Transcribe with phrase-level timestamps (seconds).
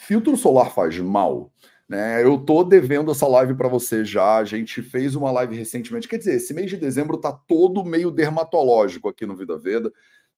[0.00, 1.52] filtro solar faz mal?
[1.88, 2.24] Né?
[2.24, 4.36] Eu tô devendo essa live para você já.
[4.36, 6.08] A gente fez uma live recentemente.
[6.08, 9.92] Quer dizer, esse mês de dezembro tá todo meio dermatológico aqui no Vida Veda.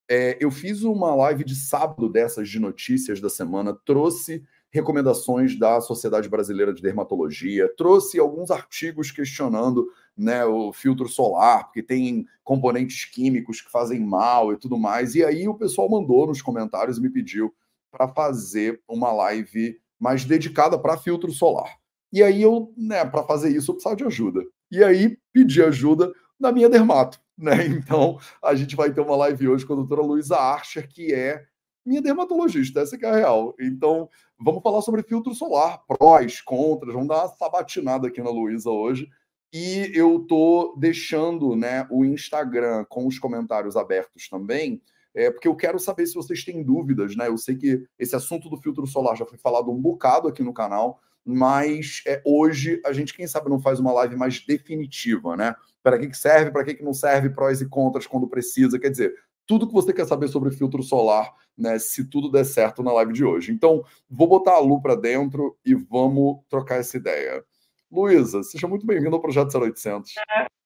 [0.08, 5.80] É, eu fiz uma live de sábado dessas de notícias da semana, trouxe recomendações da
[5.80, 9.86] Sociedade Brasileira de Dermatologia, trouxe alguns artigos questionando
[10.16, 15.14] né, o filtro solar, porque tem componentes químicos que fazem mal e tudo mais.
[15.14, 17.54] E aí o pessoal mandou nos comentários e me pediu
[17.92, 21.76] para fazer uma live mais dedicada para filtro solar.
[22.12, 24.42] E aí eu, né, para fazer isso, eu precisava de ajuda.
[24.70, 27.66] E aí pedi ajuda da minha dermato, né?
[27.66, 31.44] Então, a gente vai ter uma live hoje com a doutora Luísa Archer, que é
[31.84, 33.54] minha dermatologista, essa que é a real.
[33.60, 38.70] Então, vamos falar sobre filtro solar, prós, contras, vamos dar uma sabatinada aqui na Luísa
[38.70, 39.08] hoje.
[39.52, 44.80] E eu tô deixando, né, o Instagram com os comentários abertos também,
[45.14, 47.28] é, porque eu quero saber se vocês têm dúvidas, né?
[47.28, 50.54] Eu sei que esse assunto do filtro solar já foi falado um bocado aqui no
[50.54, 55.54] canal, mas é, hoje a gente, quem sabe, não faz uma live mais definitiva, né?
[55.82, 58.78] Para que, que serve, para que, que não serve, prós e contras quando precisa.
[58.78, 59.14] Quer dizer,
[59.46, 61.78] tudo que você quer saber sobre filtro solar, né?
[61.78, 63.52] Se tudo der certo na live de hoje.
[63.52, 67.44] Então, vou botar a Lu para dentro e vamos trocar essa ideia.
[67.90, 70.14] Luísa, seja muito bem-vinda ao Projeto 0800.
[70.16, 70.61] É.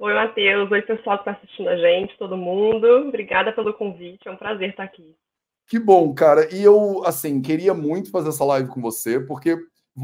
[0.00, 0.70] Oi, Matheus.
[0.70, 2.86] Oi, pessoal que está assistindo a gente, todo mundo.
[3.08, 4.28] Obrigada pelo convite.
[4.28, 5.16] É um prazer estar aqui.
[5.66, 6.48] Que bom, cara.
[6.54, 9.56] E eu, assim, queria muito fazer essa live com você, porque,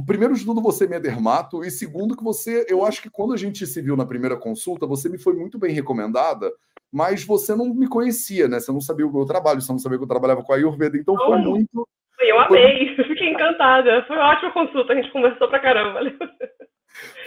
[0.04, 3.34] primeiro de tudo, você me é dermato, e segundo, que você, eu acho que quando
[3.34, 6.52] a gente se viu na primeira consulta, você me foi muito bem recomendada,
[6.92, 8.58] mas você não me conhecia, né?
[8.58, 10.98] Você não sabia o meu trabalho, você não sabia que eu trabalhava com a Ayurveda,
[10.98, 11.88] então foi muito.
[12.18, 13.04] Eu amei, foi...
[13.06, 14.04] fiquei encantada.
[14.06, 16.00] Foi uma ótima consulta, a gente conversou pra caramba.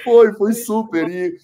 [0.03, 1.09] Foi, foi super.
[1.09, 1.37] E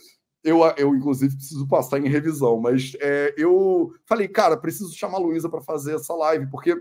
[0.44, 5.22] eu, eu, inclusive, preciso passar em revisão, mas é, eu falei, cara, preciso chamar a
[5.22, 6.76] Luísa para fazer essa live, porque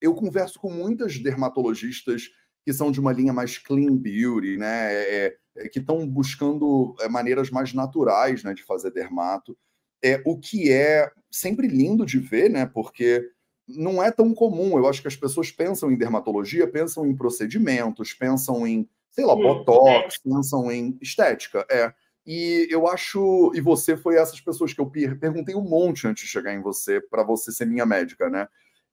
[0.00, 2.30] eu converso com muitas dermatologistas
[2.64, 4.92] que são de uma linha mais clean beauty, né?
[4.92, 9.56] É, é, que estão buscando é, maneiras mais naturais né, de fazer dermato.
[10.02, 12.66] É, o que é sempre lindo de ver, né?
[12.66, 13.30] Porque
[13.66, 14.76] não é tão comum.
[14.76, 19.34] Eu acho que as pessoas pensam em dermatologia, pensam em procedimentos, pensam em, sei lá,
[19.34, 21.66] botox, pensam em estética.
[21.70, 21.92] É.
[22.26, 23.52] E eu acho.
[23.54, 27.00] E você foi essas pessoas que eu perguntei um monte antes de chegar em você,
[27.00, 28.48] para você ser minha médica, né?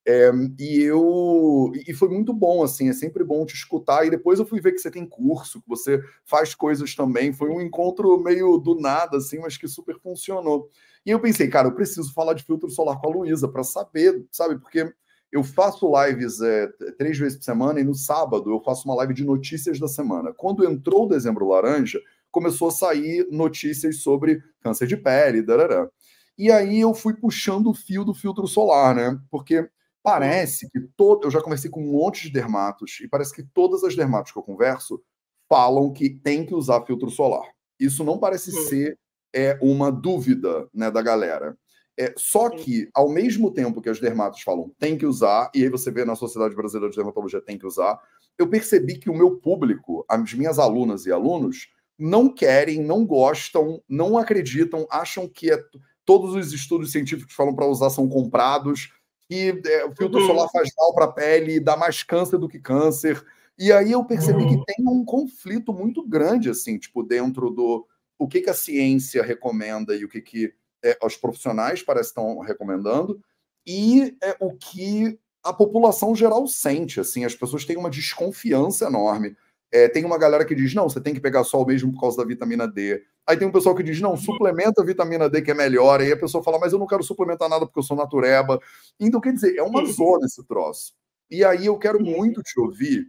[0.06, 1.72] É, e eu.
[1.88, 4.06] E foi muito bom, assim, é sempre bom te escutar.
[4.06, 7.34] E depois eu fui ver que você tem curso, que você faz coisas também.
[7.34, 10.70] Foi um encontro meio do nada, assim, mas que super funcionou.
[11.06, 14.26] E eu pensei, cara, eu preciso falar de filtro solar com a Luísa para saber,
[14.32, 14.60] sabe?
[14.60, 14.94] Porque
[15.32, 16.68] eu faço lives é,
[16.98, 20.32] três vezes por semana e no sábado eu faço uma live de notícias da semana.
[20.32, 22.00] Quando entrou o dezembro laranja,
[22.34, 25.88] começou a sair notícias sobre câncer de pele, darará.
[26.36, 29.18] E aí eu fui puxando o fio do filtro solar, né?
[29.30, 29.70] Porque
[30.02, 31.28] parece que todo.
[31.28, 34.40] Eu já conversei com um monte de dermatos, e parece que todas as dermatos que
[34.40, 35.00] eu converso
[35.48, 37.48] falam que tem que usar filtro solar.
[37.80, 38.64] Isso não parece hum.
[38.64, 38.98] ser
[39.32, 41.56] é, uma dúvida né, da galera.
[41.96, 45.70] É, só que, ao mesmo tempo que as dermatos falam tem que usar, e aí
[45.70, 48.00] você vê na Sociedade Brasileira de Dermatologia tem que usar,
[48.40, 51.68] eu percebi que o meu público, as minhas alunas e alunos,
[51.98, 55.64] não querem, não gostam, não acreditam, acham que é,
[56.06, 58.92] todos os estudos científicos falam para usar são comprados,
[59.28, 60.28] que é, o filtro uhum.
[60.28, 63.24] solar faz mal para a pele, dá mais câncer do que câncer.
[63.58, 64.64] E aí eu percebi uhum.
[64.64, 67.88] que tem um conflito muito grande, assim, tipo, dentro do
[68.18, 70.54] o que, que a ciência recomenda e o que, que
[70.84, 73.22] é, os profissionais parecem estão recomendando,
[73.66, 79.36] e é, o que a população geral sente, assim, as pessoas têm uma desconfiança enorme.
[79.74, 82.18] É, tem uma galera que diz, não, você tem que pegar sol mesmo por causa
[82.18, 83.04] da vitamina D.
[83.28, 86.00] Aí tem um pessoal que diz, não, suplementa a vitamina D que é melhor.
[86.00, 88.60] Aí a pessoa fala, mas eu não quero suplementar nada porque eu sou natureba.
[89.00, 90.94] Então, quer dizer, é uma zona esse troço.
[91.28, 93.08] E aí eu quero muito te ouvir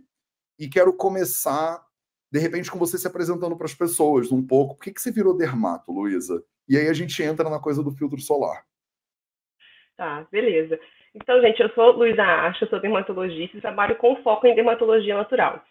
[0.58, 1.84] e quero começar,
[2.32, 4.76] de repente, com você se apresentando para as pessoas um pouco.
[4.76, 6.42] Por que, que você virou dermato, Luísa?
[6.66, 8.64] E aí a gente entra na coisa do filtro solar.
[9.98, 10.80] Tá, beleza.
[11.14, 15.62] Então, gente, eu sou Luísa Acha, sou dermatologista e trabalho com foco em dermatologia natural.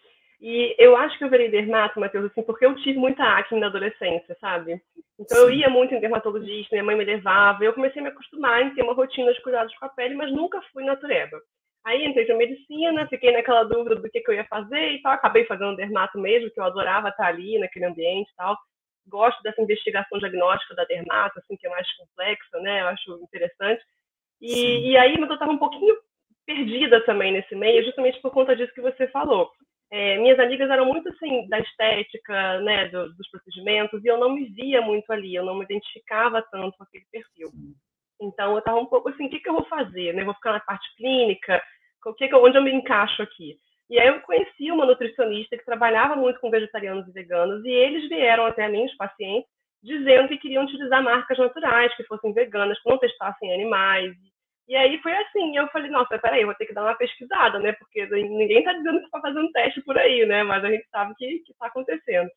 [0.46, 3.68] E eu acho que eu virei dermato, Matheus, assim, porque eu tive muita acne na
[3.68, 4.78] adolescência, sabe?
[5.18, 8.60] Então eu ia muito em dermatologista, minha mãe me levava, eu comecei a me acostumar
[8.60, 11.40] em ter uma rotina de cuidados com a pele, mas nunca fui natureba.
[11.82, 15.12] Aí entrei para medicina, fiquei naquela dúvida do que, que eu ia fazer e tal,
[15.12, 18.54] acabei fazendo dermato mesmo, que eu adorava estar ali naquele ambiente e tal.
[19.08, 22.82] Gosto dessa investigação diagnóstica da dermato, assim, que é mais complexa, né?
[22.82, 23.82] Eu acho interessante.
[24.42, 25.96] E, e aí, mas eu estava um pouquinho
[26.44, 29.50] perdida também nesse meio, justamente por conta disso que você falou
[29.92, 34.34] é, minhas amigas eram muito assim da estética, né, do, dos procedimentos, e eu não
[34.34, 37.50] me via muito ali, eu não me identificava tanto com aquele perfil.
[38.20, 40.12] Então eu estava um pouco assim, o que, que eu vou fazer?
[40.14, 40.24] Né?
[40.24, 41.62] Vou ficar na parte clínica?
[42.06, 43.56] O que que eu, onde eu me encaixo aqui?
[43.90, 47.70] E E aí eu conheci uma nutricionista que trabalhava muito com vegetarianos e veganos, e
[47.70, 49.48] eles vieram até mim, os pacientes,
[49.82, 54.12] dizendo que queriam utilizar marcas naturais, que fossem veganas, que não testassem animais.
[54.66, 57.58] E aí foi assim, eu falei, nossa, peraí, eu vou ter que dar uma pesquisada,
[57.58, 57.72] né?
[57.72, 60.42] Porque ninguém está dizendo que está fazendo teste por aí, né?
[60.42, 62.30] Mas a gente sabe que está acontecendo.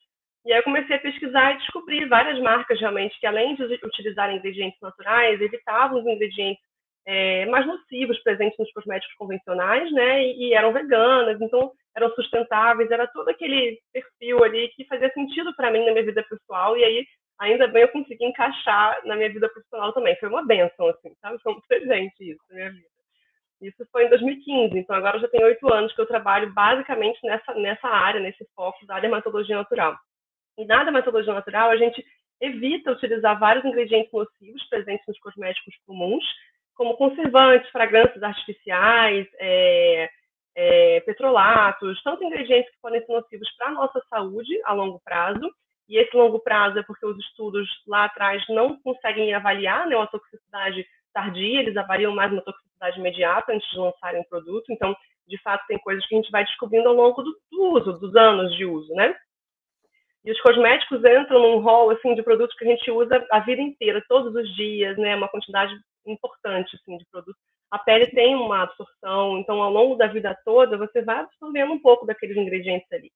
[0.45, 4.33] E aí eu comecei a pesquisar e descobri várias marcas realmente que, além de utilizar
[4.33, 6.61] ingredientes naturais, evitavam os ingredientes
[7.05, 10.23] é, mais nocivos presentes nos cosméticos convencionais, né?
[10.23, 15.55] E, e, eram veganas, então eram sustentáveis, era todo aquele perfil ali que fazia sentido
[15.55, 16.77] para mim na minha vida pessoal.
[16.77, 17.05] E aí,
[17.39, 20.15] ainda bem, eu consegui encaixar na minha vida profissional também.
[20.17, 21.39] Foi uma benção, assim, sabe?
[21.41, 22.87] Foi um presente isso na minha vida.
[23.59, 27.55] Isso foi em 2015, então agora já tenho oito anos que eu trabalho basicamente nessa,
[27.55, 29.97] nessa área, nesse foco da dermatologia natural.
[30.57, 32.05] E na dermatologia natural, a gente
[32.39, 36.23] evita utilizar vários ingredientes nocivos presentes nos cosméticos comuns,
[36.75, 40.09] como conservantes, fragrâncias artificiais, é,
[40.55, 45.51] é, petrolatos, tanto ingredientes que podem ser nocivos para a nossa saúde a longo prazo,
[45.87, 50.07] e esse longo prazo é porque os estudos lá atrás não conseguem avaliar né, uma
[50.07, 54.95] toxicidade tardia, eles avaliam mais uma toxicidade imediata antes de lançarem um produto, então,
[55.27, 58.15] de fato, tem coisas que a gente vai descobrindo ao longo do, do uso, dos
[58.15, 59.15] anos de uso, né?
[60.23, 63.61] E os cosméticos entram num rol assim de produtos que a gente usa a vida
[63.61, 65.15] inteira, todos os dias, né?
[65.15, 65.73] Uma quantidade
[66.05, 67.41] importante assim de produtos.
[67.71, 71.79] A pele tem uma absorção, então ao longo da vida toda você vai absorvendo um
[71.79, 73.11] pouco daqueles ingredientes ali.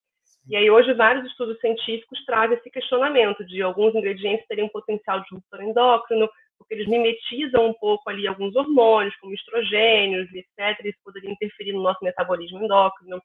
[0.47, 5.19] E aí hoje vários estudos científicos trazem esse questionamento de alguns ingredientes terem um potencial
[5.19, 10.85] de disruptor endócrino, porque eles mimetizam um pouco ali alguns hormônios, como estrogênios, etc.
[10.85, 13.21] Isso poderia interferir no nosso metabolismo endócrino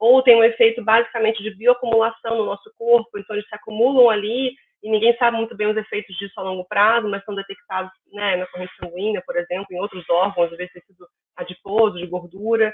[0.00, 4.54] ou tem um efeito basicamente de bioacumulação no nosso corpo, então eles se acumulam ali
[4.82, 8.36] e ninguém sabe muito bem os efeitos disso a longo prazo, mas são detectados né,
[8.36, 11.06] na corrente sanguínea, por exemplo, em outros órgãos, às vezes tecido
[11.36, 12.72] adiposo, de gordura.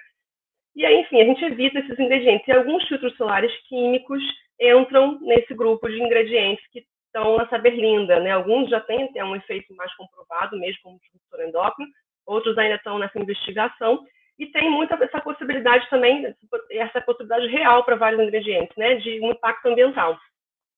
[0.77, 2.47] E aí, enfim, a gente evita esses ingredientes.
[2.47, 4.23] E alguns filtros solares químicos
[4.61, 8.33] entram nesse grupo de ingredientes que estão a saber linda, né?
[8.33, 11.91] Alguns já têm até um efeito mais comprovado, mesmo como disruptor endócrino,
[12.27, 14.05] outros ainda estão nessa investigação,
[14.39, 16.35] e tem muita essa possibilidade também,
[16.73, 20.19] essa possibilidade real para vários ingredientes, né, de um impacto ambiental.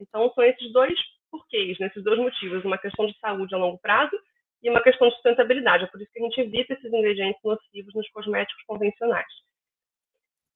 [0.01, 0.97] Então, são esses dois
[1.29, 4.17] porquês, né, esses dois motivos, uma questão de saúde a longo prazo
[4.63, 5.85] e uma questão de sustentabilidade.
[5.85, 9.48] É por isso que a gente evita esses ingredientes nocivos nos cosméticos convencionais.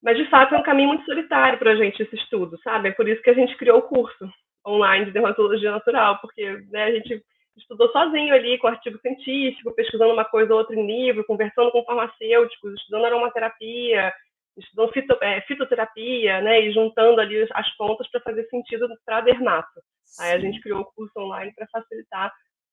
[0.03, 2.89] Mas, de fato, é um caminho muito solitário para a gente esse estudo, sabe?
[2.89, 4.29] É por isso que a gente criou o curso
[4.67, 7.23] online de dermatologia natural, porque né, a gente
[7.57, 11.85] estudou sozinho ali com artigo científico, pesquisando uma coisa ou outra em livro, conversando com
[11.85, 14.13] farmacêuticos, estudando aromaterapia,
[14.57, 19.21] estudando fito, é, fitoterapia, né, e juntando ali as pontas para fazer sentido para a
[19.21, 19.81] dermato.
[20.19, 22.33] Aí a gente criou o curso online para facilitar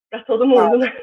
[0.09, 0.95] para todo mundo, né?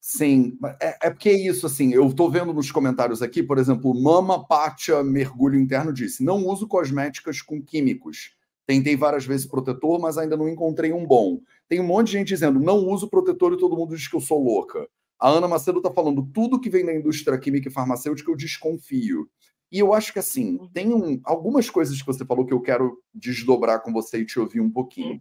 [0.00, 3.92] Sim, é, é, porque é isso, assim, eu estou vendo nos comentários aqui, por exemplo,
[4.00, 8.36] Mama Pátia Mergulho Interno disse, não uso cosméticas com químicos.
[8.66, 11.40] Tentei várias vezes protetor, mas ainda não encontrei um bom.
[11.68, 14.20] Tem um monte de gente dizendo, não uso protetor e todo mundo diz que eu
[14.20, 14.86] sou louca.
[15.18, 19.28] A Ana Macedo está falando, tudo que vem da indústria química e farmacêutica eu desconfio.
[19.70, 20.68] E eu acho que, assim, uhum.
[20.68, 24.38] tem um, algumas coisas que você falou que eu quero desdobrar com você e te
[24.38, 25.20] ouvir um pouquinho.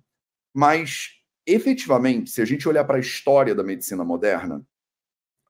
[0.53, 1.16] Mas,
[1.47, 4.61] efetivamente, se a gente olhar para a história da medicina moderna,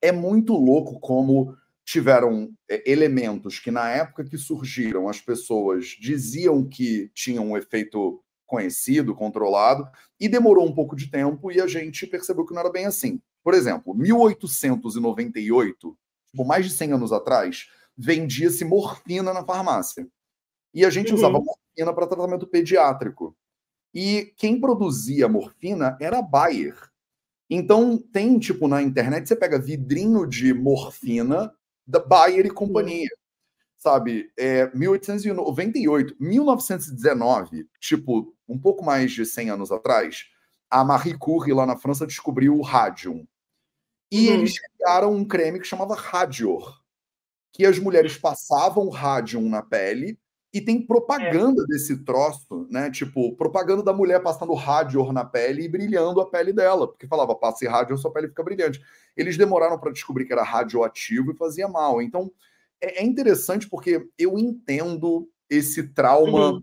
[0.00, 6.66] é muito louco como tiveram é, elementos que, na época que surgiram, as pessoas diziam
[6.68, 9.88] que tinham um efeito conhecido, controlado,
[10.20, 13.20] e demorou um pouco de tempo e a gente percebeu que não era bem assim.
[13.42, 15.98] Por exemplo, 1898,
[16.30, 20.06] tipo, mais de 100 anos atrás, vendia-se morfina na farmácia.
[20.74, 21.16] E a gente uhum.
[21.16, 23.34] usava morfina para tratamento pediátrico.
[23.94, 26.76] E quem produzia morfina era a Bayer.
[27.50, 31.52] Então, tem, tipo, na internet, você pega vidrinho de morfina
[31.86, 33.08] da Bayer e companhia
[33.78, 34.30] sabe?
[34.36, 40.26] É, 1898, 1919, tipo, um pouco mais de 100 anos atrás,
[40.68, 43.26] a Marie Curie, lá na França, descobriu o Radium.
[44.10, 44.34] E uhum.
[44.34, 46.82] eles criaram um creme que chamava Radior,
[47.52, 50.18] que as mulheres passavam Radium na pele
[50.52, 51.66] e tem propaganda é.
[51.66, 52.90] desse troço, né?
[52.90, 57.34] Tipo, propaganda da mulher passando Radior na pele e brilhando a pele dela, porque falava,
[57.34, 58.80] passe Radior, sua pele fica brilhante.
[59.16, 62.00] Eles demoraram para descobrir que era radioativo e fazia mal.
[62.00, 62.32] Então,
[62.80, 66.62] é, é interessante porque eu entendo esse trauma uhum.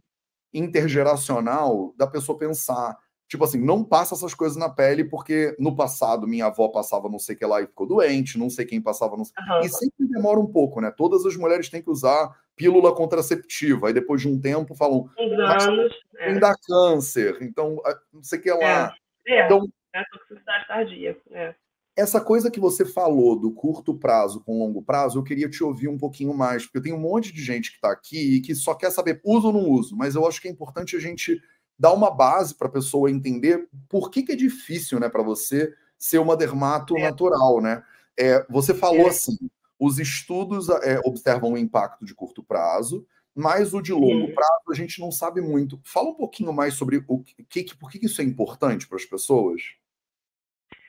[0.54, 2.98] intergeracional da pessoa pensar.
[3.27, 7.17] Tipo assim, não passa essas coisas na pele, porque no passado minha avó passava não
[7.17, 9.34] sei o que lá e ficou doente, não sei quem passava, não sei.
[9.50, 9.60] Uhum.
[9.62, 10.91] E sempre demora um pouco, né?
[10.96, 15.10] Todas as mulheres têm que usar pílula contraceptiva, aí depois de um tempo falam.
[15.17, 16.39] Anos, é.
[16.39, 17.82] dá câncer, então
[18.13, 18.94] não sei o que lá.
[19.25, 19.46] É, é.
[19.46, 21.17] Então, é a toxicidade tardia.
[21.32, 21.55] É.
[21.98, 25.88] essa coisa que você falou do curto prazo com longo prazo, eu queria te ouvir
[25.88, 28.53] um pouquinho mais, porque eu tenho um monte de gente que está aqui e que
[28.53, 31.41] só quer saber uso ou não uso, mas eu acho que é importante a gente
[31.77, 35.74] dar uma base para a pessoa entender por que, que é difícil né, para você
[35.98, 37.01] ser uma dermato é.
[37.01, 37.62] natural.
[37.62, 37.84] Né?
[38.17, 39.10] É, você falou é.
[39.10, 39.38] assim:
[39.79, 43.05] os estudos é, observam o impacto de curto prazo,
[43.36, 45.79] mas o de longo prazo a gente não sabe muito.
[45.84, 49.62] Fala um pouquinho mais sobre o que, por que isso é importante para as pessoas.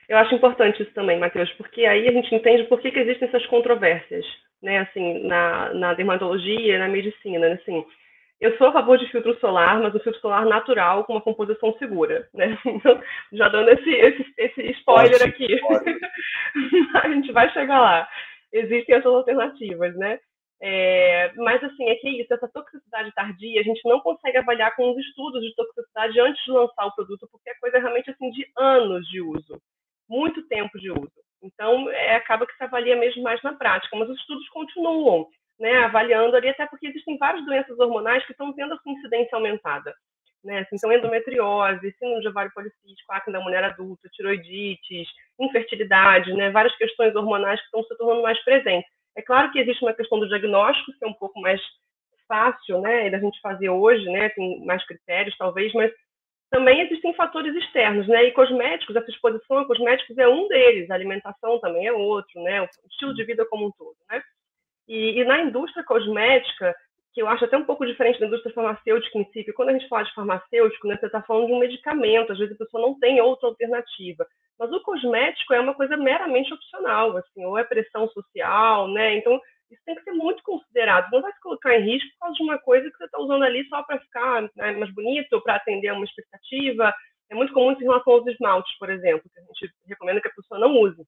[0.09, 3.27] Eu acho importante isso também, Matheus, porque aí a gente entende por que, que existem
[3.27, 4.25] essas controvérsias,
[4.63, 7.85] né, assim, na, na dermatologia, na medicina, né, assim.
[8.41, 11.77] Eu sou a favor de filtro solar, mas um filtro solar natural com uma composição
[11.79, 12.57] segura, né?
[12.67, 13.01] Então,
[13.33, 15.47] já dando esse, esse, esse spoiler aqui.
[17.03, 18.09] a gente vai chegar lá.
[18.53, 20.19] Existem essas alternativas, né?
[20.61, 24.75] É, mas assim, é que é isso, essa toxicidade tardia, a gente não consegue avaliar
[24.75, 28.31] com os estudos de toxicidade antes de lançar o produto, porque é coisa realmente assim
[28.31, 29.61] de anos de uso
[30.09, 31.13] muito tempo de uso.
[31.43, 35.85] Então, é, acaba que se avalia mesmo mais na prática, mas os estudos continuam né,
[35.85, 39.95] avaliando ali, até porque existem várias doenças hormonais que estão tendo essa incidência aumentada.
[40.45, 40.61] Né?
[40.61, 45.09] Assim, então, endometriose, síndrome de ovário policístico, acne da mulher adulta, tiroidites,
[45.41, 46.51] infertilidade, né?
[46.51, 48.89] várias questões hormonais que estão se tornando mais presentes.
[49.17, 51.61] É claro que existe uma questão do diagnóstico, que é um pouco mais
[52.29, 55.93] fácil né, da gente fazer hoje, né, tem mais critérios talvez, mas
[56.51, 58.25] também existem fatores externos, né?
[58.25, 62.63] E cosméticos, essa exposição a cosméticos é um deles, a alimentação também é outro, né?
[62.63, 64.23] O estilo de vida como um todo, né?
[64.89, 66.75] E, e na indústria cosmética,
[67.13, 69.73] que eu acho até um pouco diferente da indústria farmacêutica em si, porque quando a
[69.73, 72.83] gente fala de farmacêutico, né, você está falando de um medicamento, às vezes a pessoa
[72.83, 74.27] não tem outra alternativa.
[74.59, 79.17] Mas o cosmético é uma coisa meramente opcional, assim, ou é pressão social, né?
[79.17, 79.41] Então,
[79.71, 81.11] isso tem que ser muito considerado.
[81.11, 83.45] Não vai se colocar em risco por causa de uma coisa que você está usando
[83.45, 86.95] ali só para ficar né, mais bonito, para atender a uma expectativa.
[87.31, 90.35] É muito comum em relação aos esmaltes, por exemplo, que a gente recomenda que a
[90.35, 91.03] pessoa não use.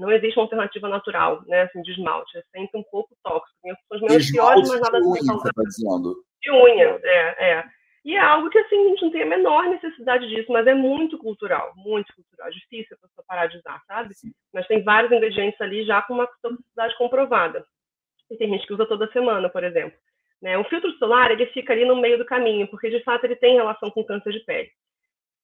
[0.00, 2.38] Não existe uma alternativa natural, né, assim, de esmalte.
[2.38, 3.58] É sempre um pouco tóxico.
[3.62, 6.24] Tem opções menos piores, mas nada de unha, você tá dizendo.
[6.40, 7.64] De unha, é, é.
[8.02, 10.72] E é algo que, assim, a gente não tem a menor necessidade disso, mas é
[10.72, 12.48] muito cultural, muito cultural.
[12.48, 14.14] É difícil a pessoa parar de usar, sabe?
[14.14, 14.32] Sim.
[14.54, 17.62] Mas tem vários ingredientes ali já com uma toxicidade comprovada.
[18.30, 19.98] E tem gente que usa toda semana, por exemplo.
[20.40, 20.56] Né?
[20.56, 23.56] O filtro solar, ele fica ali no meio do caminho, porque de fato ele tem
[23.56, 24.70] relação com câncer de pele.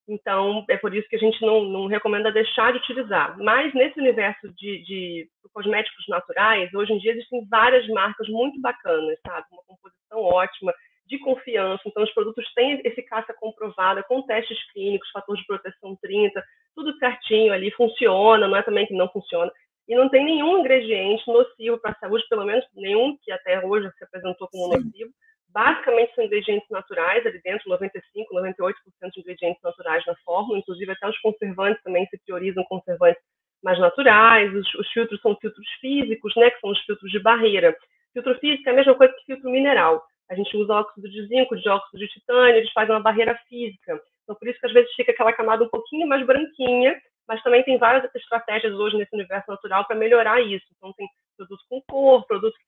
[0.08, 3.36] Então, é por isso que a gente não, não recomenda deixar de utilizar.
[3.38, 9.18] Mas nesse universo de, de, cosméticos naturais, hoje em dia existem várias marcas muito bacanas,
[9.26, 9.46] sabe?
[9.50, 10.72] Uma composição ótima,
[11.06, 11.82] de confiança.
[11.86, 16.42] Então, os produtos têm eficácia comprovada, com testes clínicos, fator de proteção 30,
[16.74, 19.50] tudo certinho ali, funciona, não é também que não funciona
[19.88, 23.90] e não tem nenhum ingrediente nocivo para a saúde, pelo menos nenhum que até hoje
[23.96, 24.84] se apresentou como Sim.
[24.84, 25.10] nocivo.
[25.56, 28.74] Basicamente são ingredientes naturais, ali dentro 95, 98%
[29.10, 33.22] de ingredientes naturais na fórmula, inclusive até os conservantes também se priorizam conservantes
[33.64, 37.74] mais naturais, os, os, filtros são filtros físicos, né, que são os filtros de barreira.
[38.12, 40.04] Filtro físico é a mesma coisa que filtro mineral.
[40.28, 43.98] A gente usa óxido de zinco, dióxido de titânio, eles fazem uma barreira física.
[44.24, 47.62] Então, por isso que às vezes fica aquela camada um pouquinho mais branquinha, mas também
[47.62, 50.66] tem várias estratégias hoje nesse universo natural para melhorar isso.
[50.76, 52.60] Então, tem produtos com cor, produtos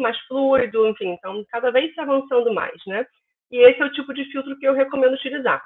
[0.00, 3.06] mais fluido, enfim, então cada vez se avançando mais, né?
[3.50, 5.62] E esse é o tipo de filtro que eu recomendo utilizar,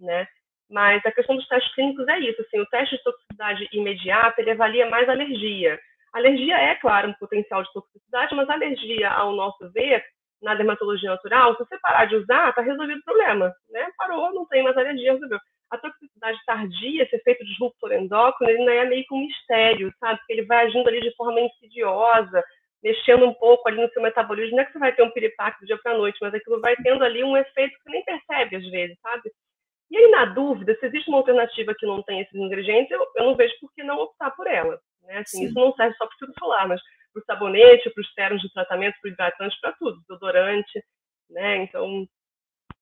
[0.00, 0.26] né?
[0.70, 4.52] Mas a questão dos testes clínicos é isso, assim, o teste de toxicidade imediata, ele
[4.52, 5.78] avalia mais alergia.
[6.12, 10.02] alergia é, claro, um potencial de toxicidade, mas alergia, ao nosso ver,
[10.42, 13.88] na dermatologia natural, se você parar de usar, está resolvido o problema, né?
[13.96, 15.38] Parou, não tem mais alergia, resolveu
[15.72, 20.18] a toxicidade tardia, esse efeito disruptor endócrino, ele ainda é meio que um mistério, sabe?
[20.18, 22.44] Porque ele vai agindo ali de forma insidiosa,
[22.82, 24.56] mexendo um pouco ali no seu metabolismo.
[24.56, 26.60] Não é que você vai ter um piripaque do dia para a noite, mas aquilo
[26.60, 29.30] vai tendo ali um efeito que você nem percebe às vezes, sabe?
[29.90, 33.24] E aí, na dúvida, se existe uma alternativa que não tem esses ingredientes, eu, eu
[33.24, 34.80] não vejo por que não optar por ela.
[35.02, 35.18] Né?
[35.18, 36.80] Assim, isso não serve só para o filtro solar, mas
[37.12, 40.82] para o sabonete, para os sérums de tratamento, para o hidratante, para tudo, desodorante,
[41.28, 41.56] né?
[41.58, 42.06] Então,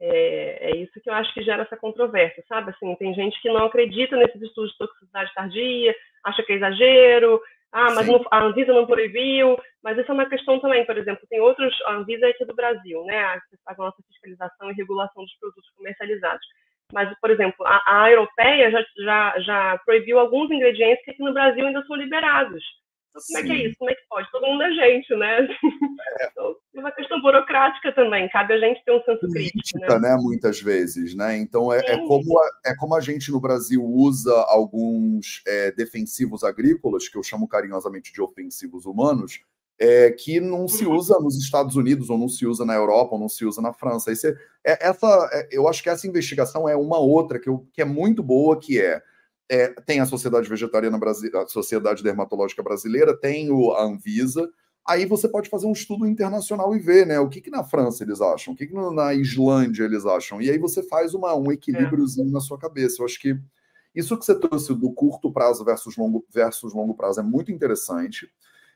[0.01, 2.71] é, é, isso que eu acho que gera essa controvérsia, sabe?
[2.71, 7.43] Assim, tem gente que não acredita nesses estudos de toxicidade tardia, acha que é exagero,
[7.73, 11.27] ah, mas não, a Anvisa não proibiu, mas isso é uma questão também, por exemplo,
[11.29, 14.75] tem outros, a Anvisa é aqui do Brasil, né, que faz a nossa fiscalização e
[14.75, 16.45] regulação dos produtos comercializados.
[16.93, 21.33] Mas, por exemplo, a, a europeia já, já, já proibiu alguns ingredientes que aqui no
[21.33, 22.65] Brasil ainda são liberados.
[23.11, 23.39] Então, como Sim.
[23.39, 23.79] é que é isso?
[23.79, 24.31] Como é que pode?
[24.31, 25.49] Todo mundo é gente, né?
[26.21, 26.27] É.
[26.27, 29.79] Então, é uma questão burocrática também, cabe a gente ter um senso crítico.
[29.79, 29.99] Né?
[29.99, 30.17] né?
[30.21, 31.37] Muitas vezes, né?
[31.37, 36.43] Então, é, é, como a, é como a gente no Brasil usa alguns é, defensivos
[36.45, 39.41] agrícolas, que eu chamo carinhosamente de ofensivos humanos,
[39.79, 40.95] é, que não se uhum.
[40.95, 43.73] usa nos Estados Unidos, ou não se usa na Europa, ou não se usa na
[43.73, 44.13] França.
[44.13, 44.29] Esse,
[44.65, 47.85] é, essa, é, eu acho que essa investigação é uma outra que, eu, que é
[47.85, 49.03] muito boa, que é
[49.51, 54.49] é, tem a Sociedade Vegetariana Brasileira, a Sociedade Dermatológica Brasileira, tem o, a Anvisa.
[54.87, 57.19] Aí você pode fazer um estudo internacional e ver, né?
[57.19, 60.41] O que, que na França eles acham, o que, que na Islândia eles acham.
[60.41, 62.33] E aí você faz uma, um equilíbriozinho é.
[62.33, 63.03] na sua cabeça.
[63.03, 63.37] Eu acho que
[63.93, 68.31] isso que você trouxe do curto prazo versus longo, versus longo prazo é muito interessante.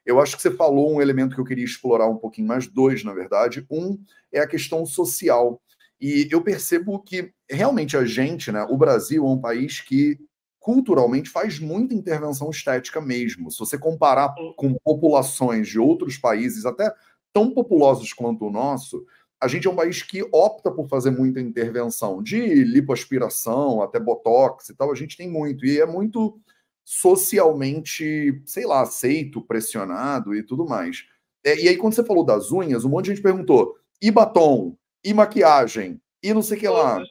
[0.04, 3.04] Eu acho que você falou um elemento que eu queria explorar um pouquinho mais, dois,
[3.04, 3.64] na verdade.
[3.70, 3.96] Um
[4.32, 5.62] é a questão social.
[6.00, 10.18] E eu percebo que realmente a gente, né, o Brasil é um país que
[10.64, 13.50] culturalmente faz muita intervenção estética mesmo.
[13.50, 16.90] Se você comparar com populações de outros países, até
[17.34, 19.04] tão populosos quanto o nosso,
[19.38, 24.70] a gente é um país que opta por fazer muita intervenção, de lipoaspiração até botox
[24.70, 25.66] e tal, a gente tem muito.
[25.66, 26.40] E é muito
[26.82, 31.04] socialmente, sei lá, aceito, pressionado e tudo mais.
[31.44, 34.78] É, e aí, quando você falou das unhas, um monte de gente perguntou: e batom?
[35.04, 36.00] E maquiagem?
[36.22, 37.02] E não sei o que lá.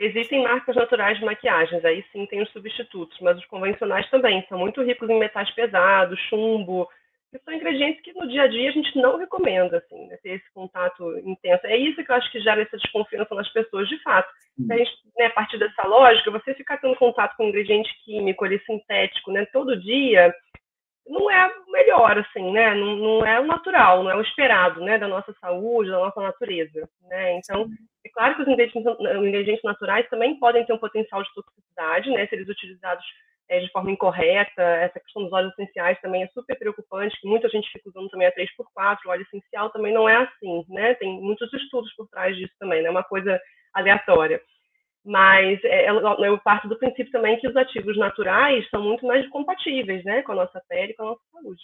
[0.00, 4.58] Existem marcas naturais de maquiagens, aí sim tem os substitutos, mas os convencionais também são
[4.58, 6.88] muito ricos em metais pesados, chumbo,
[7.30, 10.34] que são ingredientes que no dia a dia a gente não recomenda, assim, né, ter
[10.34, 11.66] esse contato intenso.
[11.66, 14.28] É isso que eu acho que gera essa desconfiança nas pessoas, de fato.
[14.70, 18.44] A, gente, né, a partir dessa lógica, você ficar tendo contato com um ingrediente químico
[18.44, 20.32] ali, sintético, né, todo dia,
[21.06, 24.80] não é o melhor, assim, né, não, não é o natural, não é o esperado,
[24.80, 27.66] né, da nossa saúde, da nossa natureza, né, então,
[28.04, 32.34] é claro que os ingredientes, naturais também podem ter um potencial de toxicidade, né, se
[32.34, 33.04] eles utilizados
[33.48, 34.62] é, de forma incorreta.
[34.62, 38.26] Essa questão dos óleos essenciais também é super preocupante, que muita gente fica usando também
[38.26, 40.94] a 3x4, o óleo essencial também não é assim, né?
[40.94, 43.38] Tem muitos estudos por trás disso também, não é uma coisa
[43.72, 44.40] aleatória.
[45.04, 50.02] Mas é, eu parto do princípio também que os ativos naturais são muito mais compatíveis,
[50.04, 51.62] né, com a nossa pele e com a nossa saúde.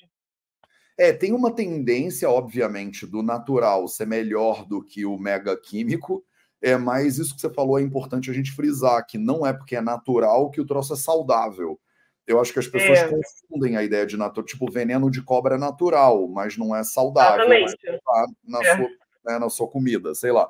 [0.99, 6.23] É, tem uma tendência, obviamente, do natural ser melhor do que o mega químico,
[6.61, 9.77] é, mas isso que você falou é importante a gente frisar, que não é porque
[9.77, 11.81] é natural que o troço é saudável.
[12.27, 13.09] Eu acho que as pessoas é.
[13.09, 14.45] confundem a ideia de natural.
[14.45, 17.51] Tipo, veneno de cobra é natural, mas não é saudável.
[17.51, 18.01] Exatamente.
[18.05, 18.77] Tá na, é.
[18.77, 18.89] sua,
[19.25, 20.49] né, na sua comida, sei lá.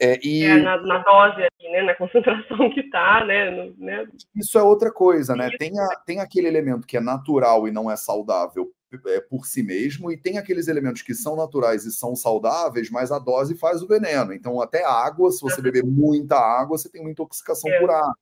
[0.00, 0.44] É, e...
[0.44, 5.36] É, na, na, dose, né, na concentração que está, né, né, Isso é outra coisa,
[5.36, 5.50] né?
[5.58, 8.72] Tem, a, tem aquele elemento que é natural e não é saudável
[9.06, 13.12] é, por si mesmo, e tem aqueles elementos que são naturais e são saudáveis, mas
[13.12, 14.32] a dose faz o veneno.
[14.32, 17.78] Então, até água, se você beber muita água, você tem uma intoxicação é.
[17.78, 18.16] por água.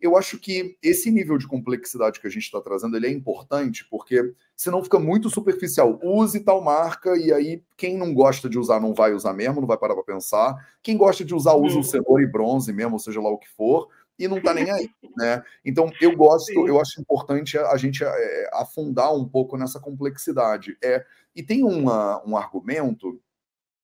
[0.00, 3.84] Eu acho que esse nível de complexidade que a gente está trazendo ele é importante,
[3.90, 5.98] porque senão fica muito superficial.
[6.02, 9.66] Use tal marca, e aí quem não gosta de usar não vai usar mesmo, não
[9.66, 10.54] vai parar para pensar.
[10.82, 13.88] Quem gosta de usar, usa o cenoura e bronze mesmo, seja lá o que for
[14.18, 15.42] e não está nem aí, né?
[15.64, 20.76] Então eu gosto, eu acho importante a gente é, afundar um pouco nessa complexidade.
[20.82, 23.20] É, e tem uma, um argumento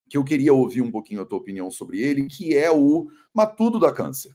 [0.09, 3.79] que eu queria ouvir um pouquinho a tua opinião sobre ele, que é o matudo
[3.79, 4.35] da câncer.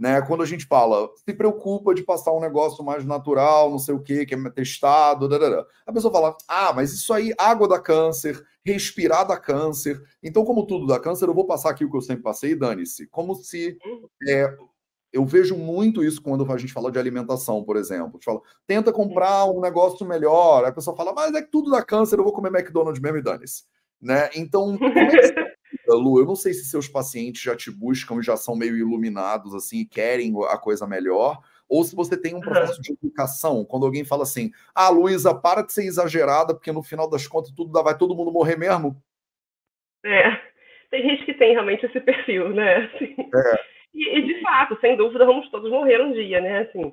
[0.00, 0.22] Né?
[0.22, 4.02] Quando a gente fala, se preocupa de passar um negócio mais natural, não sei o
[4.02, 5.66] que, que é testado, dadada.
[5.86, 10.02] a pessoa fala, ah, mas isso aí, água da câncer, respirar da câncer.
[10.22, 12.54] Então, como tudo da câncer, eu vou passar aqui o que eu sempre passei e
[12.54, 13.08] dane-se.
[13.08, 13.76] Como se
[14.26, 14.56] é,
[15.12, 18.08] eu vejo muito isso quando a gente fala de alimentação, por exemplo.
[18.08, 20.64] A gente fala, tenta comprar um negócio melhor.
[20.64, 23.22] A pessoa fala, mas é que tudo dá câncer, eu vou comer McDonald's mesmo e
[23.22, 23.64] dane-se.
[24.00, 24.30] Né?
[24.34, 25.49] Então, como é que
[25.94, 29.54] Lu, eu não sei se seus pacientes já te buscam e já são meio iluminados
[29.54, 33.86] assim e querem a coisa melhor, ou se você tem um processo de educação, quando
[33.86, 37.72] alguém fala assim: "Ah, Luísa, para de ser exagerada, porque no final das contas tudo
[37.82, 38.96] vai todo mundo morrer mesmo".
[40.04, 40.50] É.
[40.90, 42.90] Tem gente que tem realmente esse perfil, né?
[42.94, 43.14] Assim.
[43.18, 43.70] É.
[43.94, 46.60] E, e, de fato, sem dúvida, vamos todos morrer um dia, né?
[46.60, 46.92] Assim,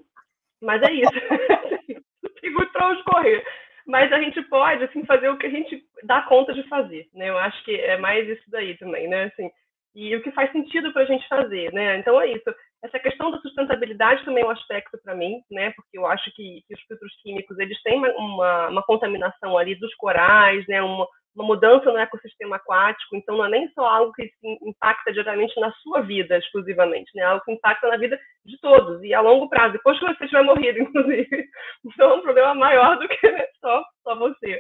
[0.61, 1.11] mas é isso.
[2.41, 3.43] Tem muito para onde correr.
[3.87, 7.29] Mas a gente pode, assim, fazer o que a gente dá conta de fazer, né?
[7.29, 9.23] Eu acho que é mais isso daí também, né?
[9.25, 9.49] Assim,
[9.95, 11.97] e o que faz sentido para a gente fazer, né?
[11.97, 12.53] Então é isso.
[12.83, 15.71] Essa questão da sustentabilidade também é um aspecto para mim, né?
[15.71, 19.95] Porque eu acho que, que os filtros químicos eles têm uma, uma, contaminação ali dos
[19.95, 20.83] corais, né?
[20.83, 25.57] Uma, uma mudança no ecossistema aquático, então não é nem só algo que impacta diretamente
[25.59, 27.21] na sua vida exclusivamente, né?
[27.21, 30.25] É algo que impacta na vida de todos e a longo prazo, depois que você
[30.25, 31.47] tiver morrido, inclusive.
[31.85, 34.59] Então é um problema maior do que só, só você.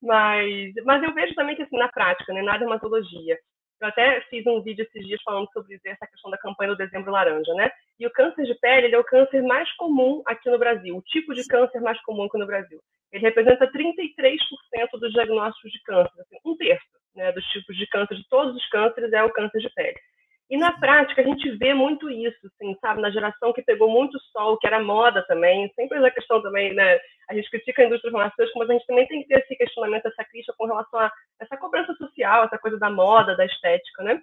[0.00, 3.36] Mas, mas eu vejo também que assim, na prática, né, na dermatologia,
[3.82, 7.10] eu até fiz um vídeo esses dias falando sobre essa questão da campanha do Dezembro
[7.10, 7.70] Laranja, né?
[7.98, 11.34] E o câncer de pele é o câncer mais comum aqui no Brasil, o tipo
[11.34, 12.80] de câncer mais comum aqui no Brasil.
[13.12, 14.38] Ele representa 33%
[15.00, 18.68] dos diagnósticos de câncer, assim, um terço né, dos tipos de câncer, de todos os
[18.68, 19.98] cânceres, é o câncer de pele.
[20.52, 23.00] E na prática a gente vê muito isso, assim, sabe?
[23.00, 27.00] Na geração que pegou muito sol, que era moda também, sempre essa questão também, né?
[27.30, 30.04] A gente critica a indústria farmacêutica, mas a gente também tem que ter esse questionamento,
[30.04, 31.10] essa crítica com relação a
[31.40, 34.20] essa cobrança social, essa coisa da moda, da estética, né?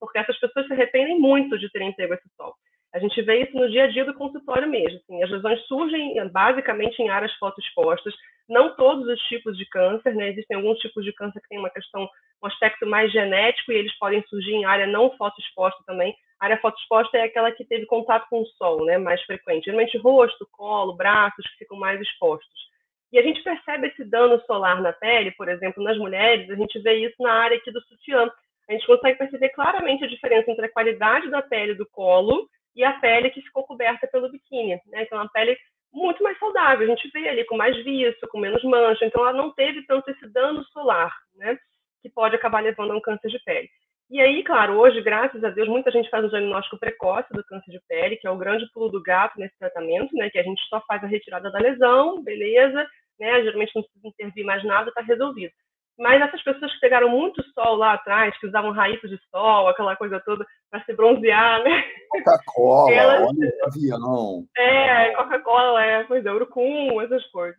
[0.00, 2.54] Porque essas pessoas se arrependem muito de terem pego esse sol.
[2.94, 4.98] A gente vê isso no dia a dia do consultório mesmo.
[4.98, 8.14] Assim, as lesões surgem basicamente em áreas fotoexpostas,
[8.48, 10.30] não todos os tipos de câncer, né?
[10.30, 12.08] Existem alguns tipos de câncer que têm uma questão,
[12.42, 16.16] um aspecto mais genético e eles podem surgir em área não fotoexposta também.
[16.40, 18.96] A área fotoexposta é aquela que teve contato com o sol, né?
[18.96, 19.66] Mais frequente.
[19.66, 22.68] Geralmente rosto, colo, braços que ficam mais expostos.
[23.12, 26.78] E a gente percebe esse dano solar na pele, por exemplo, nas mulheres, a gente
[26.78, 28.30] vê isso na área aqui do sutiã.
[28.68, 32.48] A gente consegue perceber claramente a diferença entre a qualidade da pele do colo
[32.78, 34.80] e a pele que ficou coberta pelo biquíni.
[34.86, 35.02] Né?
[35.02, 35.58] Então, é uma pele
[35.92, 36.86] muito mais saudável.
[36.86, 39.04] A gente vê ali com mais viço, com menos mancha.
[39.04, 41.58] Então, ela não teve tanto esse dano solar, né?
[42.00, 43.68] Que pode acabar levando a um câncer de pele.
[44.08, 47.72] E aí, claro, hoje, graças a Deus, muita gente faz o diagnóstico precoce do câncer
[47.72, 50.30] de pele, que é o grande pulo do gato nesse tratamento, né?
[50.30, 52.86] Que a gente só faz a retirada da lesão, beleza,
[53.18, 53.42] né?
[53.42, 55.52] Geralmente não precisa intervir mais nada, está resolvido.
[55.98, 59.96] Mas essas pessoas que pegaram muito sol lá atrás, que usavam raízes de sol, aquela
[59.96, 61.82] coisa toda, para se bronzear, né?
[62.08, 63.22] Coca-Cola, Elas...
[63.22, 64.44] óleo de avião.
[64.56, 67.58] É, Coca-Cola, é, pois é, urucum, essas coisas.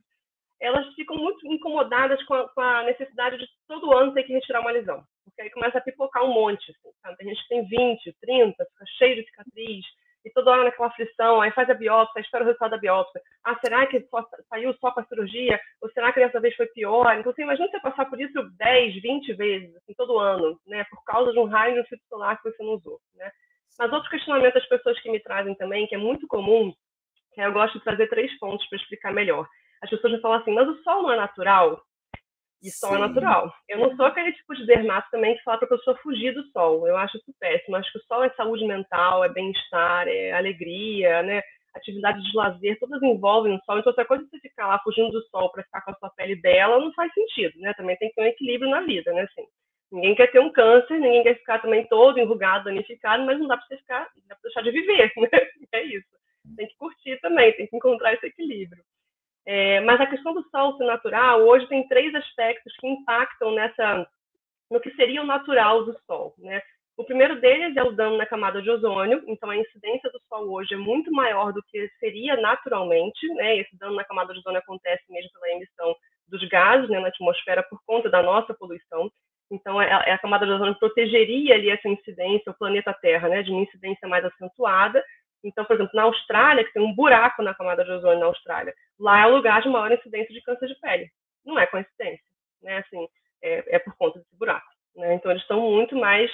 [0.62, 4.62] Elas ficam muito incomodadas com a, com a, necessidade de todo ano ter que retirar
[4.62, 5.04] uma lesão.
[5.25, 6.71] Porque aí começa a pipocar um monte.
[6.71, 7.17] Assim, sabe?
[7.17, 9.86] Tem gente que tem 20, 30, fica cheio de cicatriz,
[10.25, 13.21] e toda hora naquela aflição, aí faz a biópsia, espera o resultado da biópsia.
[13.43, 15.60] Ah, será que só, saiu só com a cirurgia?
[15.82, 17.17] Ou será que dessa vez foi pior?
[17.17, 20.84] Então, você imagina você passar por isso 10, 20 vezes, assim, todo ano, né?
[20.89, 23.32] Por causa de um raio de um filtro solar que você não usou, né?
[23.77, 26.73] Mas outro questionamento das pessoas que me trazem também, que é muito comum,
[27.34, 29.47] que eu gosto de trazer três pontos para explicar melhor.
[29.82, 31.82] As pessoas me falam assim, mas o sol não é natural?
[32.62, 33.54] E sol é natural.
[33.69, 36.43] Eu não sou aquele tipo de dermato também que fala para a pessoa fugir do
[36.52, 36.86] sol.
[36.88, 37.78] Eu acho isso péssimo.
[37.78, 41.41] Acho que o sol é saúde mental, é bem-estar, é alegria, né?
[41.74, 43.80] Atividades de lazer, todas envolvem o sol.
[43.80, 46.10] Então, outra coisa é você ficar lá fugindo do sol para ficar com a sua
[46.10, 47.74] pele bela, não faz sentido, né?
[47.76, 49.22] Também tem que ter um equilíbrio na vida, né?
[49.22, 49.48] Assim,
[49.91, 53.56] ninguém quer ter um câncer, ninguém quer ficar também todo enrugado, danificado, mas não dá
[53.56, 55.30] para você ficar, não dá para deixar de viver, né?
[55.72, 56.08] É isso.
[56.58, 58.84] Tem que curtir também, tem que encontrar esse equilíbrio.
[59.45, 64.08] É, mas a questão do sol ser natural, hoje tem três aspectos que impactam nessa,
[64.69, 66.34] no que seria o natural do sol.
[66.38, 66.62] Né?
[66.97, 70.52] O primeiro deles é o dano na camada de ozônio, então a incidência do sol
[70.52, 73.25] hoje é muito maior do que seria naturalmente.
[73.36, 73.58] Né?
[73.58, 75.95] Esse dano na camada de ozônio acontece mesmo pela emissão
[76.28, 79.10] dos gases né, na atmosfera por conta da nossa poluição.
[79.52, 83.41] Então, é, é a camada de ozônio protegeria ali essa incidência, o planeta Terra, né,
[83.41, 85.04] de uma incidência mais acentuada,
[85.43, 88.73] então, por exemplo, na Austrália, que tem um buraco na camada de ozônio na Austrália,
[88.99, 91.10] lá é o lugar de maior incidência de câncer de pele.
[91.45, 92.25] Não é coincidência,
[92.62, 92.78] né?
[92.78, 93.08] Assim,
[93.41, 94.67] é, é por conta desse buraco.
[94.95, 95.13] Né?
[95.13, 96.32] Então, eles estão muito mais,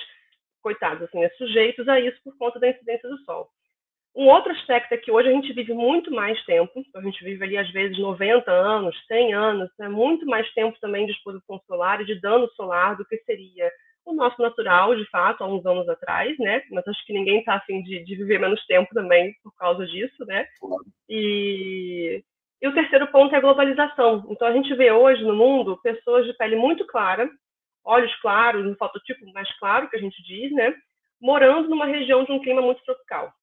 [0.62, 1.30] coitados, assim, né?
[1.38, 3.48] sujeitos a isso por conta da incidência do sol.
[4.16, 7.22] Um outro aspecto é que hoje a gente vive muito mais tempo, então a gente
[7.22, 9.90] vive ali às vezes 90 anos, 100 anos, né?
[9.90, 13.70] muito mais tempo também de exposição solar e de dano solar do que seria
[14.06, 16.62] o nosso natural, de fato, há uns anos atrás, né?
[16.72, 20.24] Mas acho que ninguém está afim de, de, viver menos tempo também por causa disso,
[20.26, 20.48] né?
[21.10, 22.24] E,
[22.62, 24.26] e o terceiro ponto é a globalização.
[24.30, 27.30] Então, a gente vê hoje no mundo pessoas de pele muito clara,
[27.84, 30.74] olhos claros, um fototipo mais claro, que a gente diz, né?
[31.20, 33.34] Morando numa região de um clima muito tropical.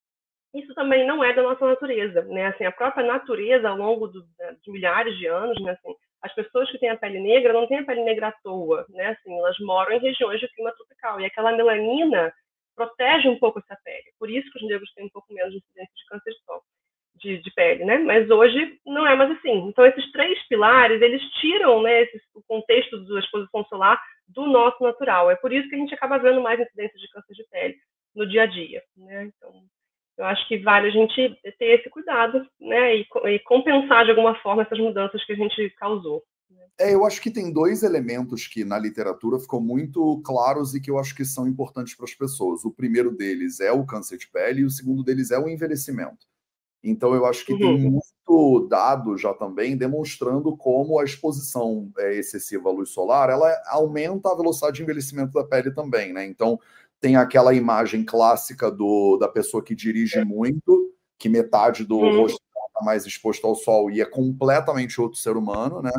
[0.55, 2.47] Isso também não é da nossa natureza, né?
[2.47, 4.23] Assim, a própria natureza, ao longo do,
[4.63, 5.73] de milhares de anos, né?
[5.73, 8.87] Assim, as pessoas que têm a pele negra não têm a pele negra à toa,
[8.89, 9.09] né?
[9.09, 12.33] Assim, elas moram em regiões de clima tropical e aquela melanina
[12.77, 14.05] protege um pouco essa pele.
[14.19, 16.63] Por isso que os negros têm um pouco menos de incidência de câncer de, sol,
[17.17, 17.99] de, de pele, né?
[17.99, 19.69] Mas hoje não é mais assim.
[19.69, 24.83] Então esses três pilares eles tiram, né, esse, o contexto da exposição solar do nosso
[24.83, 25.31] natural.
[25.31, 27.77] É por isso que a gente acaba vendo mais incidências de câncer de pele
[28.15, 29.25] no dia a dia, né?
[29.25, 29.53] Então
[30.23, 34.35] eu acho que vale a gente ter esse cuidado, né, e, e compensar de alguma
[34.37, 36.23] forma essas mudanças que a gente causou.
[36.79, 40.91] É, eu acho que tem dois elementos que na literatura ficam muito claros e que
[40.91, 42.65] eu acho que são importantes para as pessoas.
[42.65, 46.27] O primeiro deles é o câncer de pele e o segundo deles é o envelhecimento.
[46.85, 47.59] Então, eu acho que uhum.
[47.59, 53.49] tem muito dado já também demonstrando como a exposição é, excessiva à luz solar ela
[53.67, 56.27] aumenta a velocidade de envelhecimento da pele também, né?
[56.27, 56.59] Então,
[57.03, 60.25] tem aquela imagem clássica do, da pessoa que dirige é.
[60.25, 62.21] muito, que metade do uhum.
[62.23, 65.91] rosto está mais exposto ao sol e é completamente outro ser humano, né?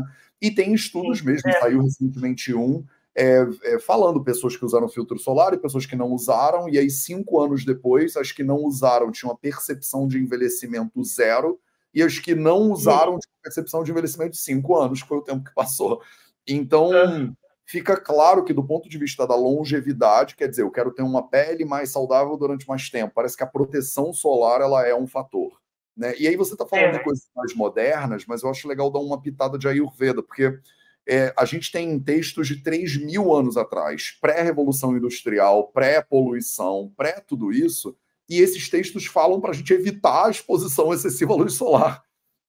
[0.42, 1.60] E tem estudos mesmo, é.
[1.60, 6.08] saiu recentemente um, é, é, falando pessoas que usaram filtro solar e pessoas que não
[6.14, 11.04] usaram, e aí cinco anos depois, as que não usaram tinham uma percepção de envelhecimento
[11.04, 11.60] zero,
[11.94, 15.22] e as que não usaram tinham percepção de envelhecimento de cinco anos, que foi o
[15.22, 16.02] tempo que passou.
[16.48, 16.90] Então,
[17.74, 21.28] fica claro que, do ponto de vista da longevidade, quer dizer, eu quero ter uma
[21.28, 23.16] pele mais saudável durante mais tempo.
[23.16, 25.60] Parece que a proteção solar ela é um fator.
[25.98, 26.14] Né?
[26.20, 26.98] E aí você está falando é.
[27.00, 30.56] de coisas mais modernas, mas eu acho legal dar uma pitada de Ayurveda, porque
[31.08, 37.52] é, a gente tem textos de 3 mil anos atrás, pré-revolução industrial, pré-poluição, pré tudo
[37.52, 37.98] isso,
[38.30, 42.04] e esses textos falam para a gente evitar a exposição excessiva à luz solar.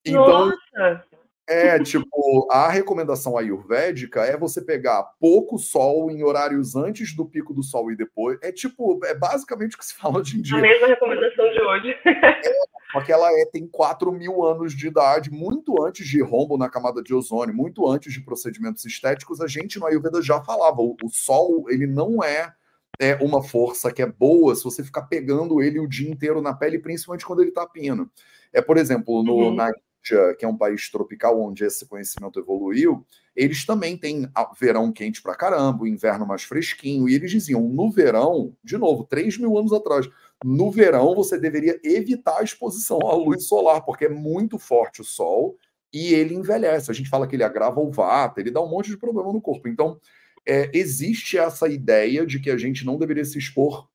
[0.05, 1.14] Então, Nossa.
[1.47, 7.53] É tipo, a recomendação ayurvédica é você pegar pouco sol em horários antes do pico
[7.53, 8.39] do sol e depois.
[8.43, 10.57] É tipo, é basicamente o que se fala hoje em dia.
[10.57, 11.97] A mesma recomendação de hoje.
[12.07, 12.53] é,
[12.93, 17.03] porque ela é, tem 4 mil anos de idade, muito antes de rombo na camada
[17.03, 21.09] de ozônio, muito antes de procedimentos estéticos, a gente no Ayurveda já falava, o, o
[21.11, 22.53] sol, ele não é
[22.99, 26.55] é uma força que é boa se você ficar pegando ele o dia inteiro na
[26.55, 28.09] pele, principalmente quando ele está pino.
[28.53, 29.55] É, por exemplo, no, uhum.
[29.55, 29.73] na
[30.05, 34.29] Índia, que é um país tropical onde esse conhecimento evoluiu, eles também têm
[34.61, 39.39] verão quente pra caramba, inverno mais fresquinho, e eles diziam, no verão, de novo, 3
[39.39, 40.09] mil anos atrás,
[40.45, 45.05] no verão você deveria evitar a exposição à luz solar, porque é muito forte o
[45.05, 45.57] sol
[45.93, 46.91] e ele envelhece.
[46.91, 49.41] A gente fala que ele agrava o vata, ele dá um monte de problema no
[49.41, 49.69] corpo.
[49.69, 49.99] Então,
[50.47, 53.89] é, existe essa ideia de que a gente não deveria se expor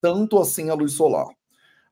[0.00, 1.26] tanto assim à luz solar.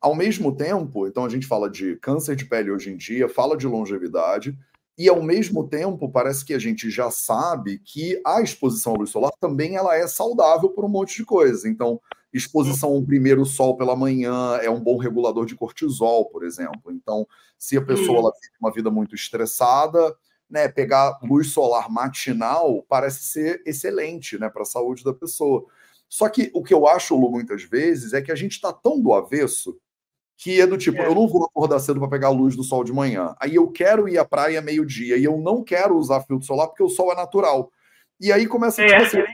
[0.04, 3.56] Ao mesmo tempo, então a gente fala de câncer de pele hoje em dia, fala
[3.56, 4.54] de longevidade,
[4.98, 9.08] e ao mesmo tempo parece que a gente já sabe que a exposição à luz
[9.08, 11.64] solar também ela é saudável por um monte de coisas.
[11.64, 11.98] Então,
[12.34, 16.92] exposição ao primeiro sol pela manhã é um bom regulador de cortisol, por exemplo.
[16.92, 17.26] Então,
[17.58, 20.14] se a pessoa ela uma vida muito estressada,
[20.50, 25.64] né, pegar luz solar matinal parece ser excelente né, para a saúde da pessoa.
[26.10, 29.00] Só que o que eu acho, Lu, muitas vezes, é que a gente está tão
[29.00, 29.74] do avesso
[30.36, 31.06] que é do tipo, é.
[31.06, 33.34] eu não vou acordar cedo para pegar a luz do sol de manhã.
[33.40, 36.82] Aí eu quero ir à praia meio-dia e eu não quero usar filtro solar porque
[36.82, 37.70] o sol é natural.
[38.20, 39.04] E aí começa a tipo, é.
[39.04, 39.24] assim,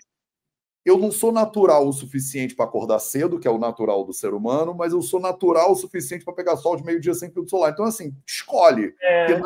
[0.84, 4.32] eu não sou natural o suficiente para acordar cedo, que é o natural do ser
[4.32, 7.72] humano, mas eu sou natural o suficiente para pegar sol de meio-dia sem filtro solar.
[7.72, 8.94] Então, assim, escolhe.
[9.00, 9.26] É.
[9.26, 9.42] Que,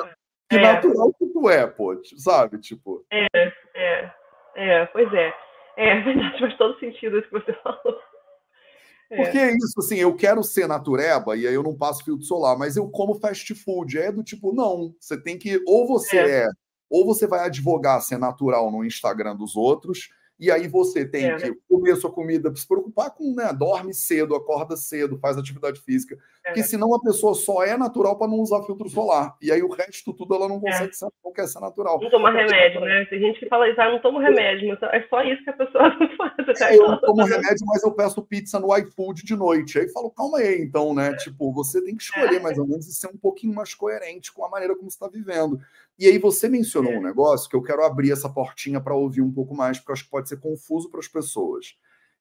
[0.50, 0.60] que é.
[0.60, 2.58] natural que tu é, pô, sabe?
[2.58, 3.04] Tipo.
[3.10, 3.26] É,
[3.74, 4.10] é,
[4.54, 5.34] é, pois é.
[5.76, 8.00] É verdade, faz todo sentido isso que você falou.
[9.14, 9.22] É.
[9.22, 12.58] Porque é isso, assim, eu quero ser natureba e aí eu não passo filtro solar,
[12.58, 13.98] mas eu como fast food.
[13.98, 15.62] É do tipo, não, você tem que.
[15.66, 16.48] Ou você é, é
[16.90, 21.36] ou você vai advogar ser natural no Instagram dos outros, e aí você tem é.
[21.36, 26.16] que comer sua comida, se preocupar com, né, dorme cedo, acorda cedo, faz atividade física,
[26.44, 26.48] é.
[26.48, 29.68] porque senão a pessoa só é natural para não usar filtro solar, e aí o
[29.68, 30.60] resto tudo ela não é.
[30.60, 30.92] consegue é.
[30.92, 32.00] ser, não quer ser natural.
[32.00, 33.04] Não toma remédio, né?
[33.06, 35.88] Tem gente que fala isso, ah, não tomo remédio, é só isso que a pessoa
[35.98, 36.60] não faz.
[36.60, 40.10] É, eu não tomo remédio, mas eu peço pizza no iFood de noite, aí falo,
[40.10, 41.16] calma aí, então, né, é.
[41.16, 44.44] tipo, você tem que escolher mais ou menos e ser um pouquinho mais coerente com
[44.44, 45.60] a maneira como você está vivendo.
[45.98, 49.32] E aí você mencionou um negócio que eu quero abrir essa portinha para ouvir um
[49.32, 51.76] pouco mais, porque eu acho que pode ser confuso para as pessoas.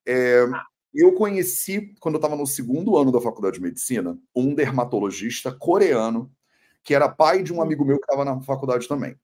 [0.06, 0.64] É, ah.
[0.94, 6.30] Eu conheci, quando eu estava no segundo ano da faculdade de medicina, um dermatologista coreano,
[6.84, 7.62] que era pai de um hum.
[7.62, 9.16] amigo meu que estava na faculdade também.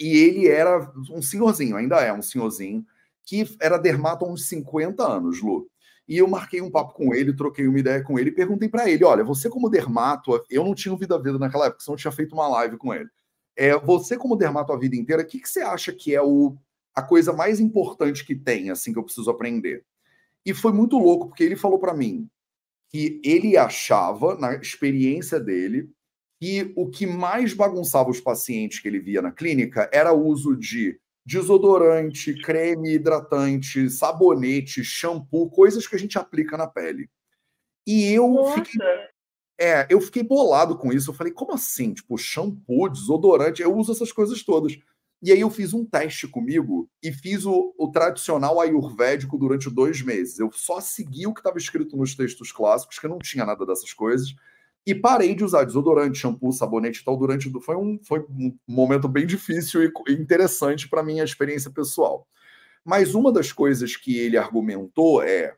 [0.00, 2.84] E ele era um senhorzinho, ainda é um senhorzinho,
[3.24, 5.68] que era dermato há uns 50 anos, Lu.
[6.08, 8.88] E eu marquei um papo com ele, troquei uma ideia com ele e perguntei para
[8.88, 11.98] ele: olha, você como dermato, eu não tinha vida a vida naquela época, senão eu
[11.98, 13.08] tinha feito uma live com ele.
[13.58, 16.56] É, você como dermato a vida inteira, o que, que você acha que é o,
[16.94, 19.84] a coisa mais importante que tem, assim, que eu preciso aprender?
[20.46, 22.30] E foi muito louco, porque ele falou para mim
[22.88, 25.90] que ele achava, na experiência dele,
[26.40, 30.56] que o que mais bagunçava os pacientes que ele via na clínica era o uso
[30.56, 37.10] de desodorante, creme hidratante, sabonete, shampoo, coisas que a gente aplica na pele.
[37.84, 38.64] E eu Nossa.
[38.64, 38.86] fiquei
[39.58, 41.10] é, eu fiquei bolado com isso.
[41.10, 41.92] Eu falei, como assim?
[41.92, 44.78] Tipo, shampoo, desodorante, eu uso essas coisas todas.
[45.20, 50.00] E aí eu fiz um teste comigo e fiz o, o tradicional ayurvédico durante dois
[50.00, 50.38] meses.
[50.38, 53.92] Eu só segui o que estava escrito nos textos clássicos, que não tinha nada dessas
[53.92, 54.32] coisas,
[54.86, 57.50] e parei de usar desodorante, shampoo, sabonete e tal durante.
[57.60, 62.28] Foi um, foi um momento bem difícil e interessante para minha experiência pessoal.
[62.84, 65.54] Mas uma das coisas que ele argumentou é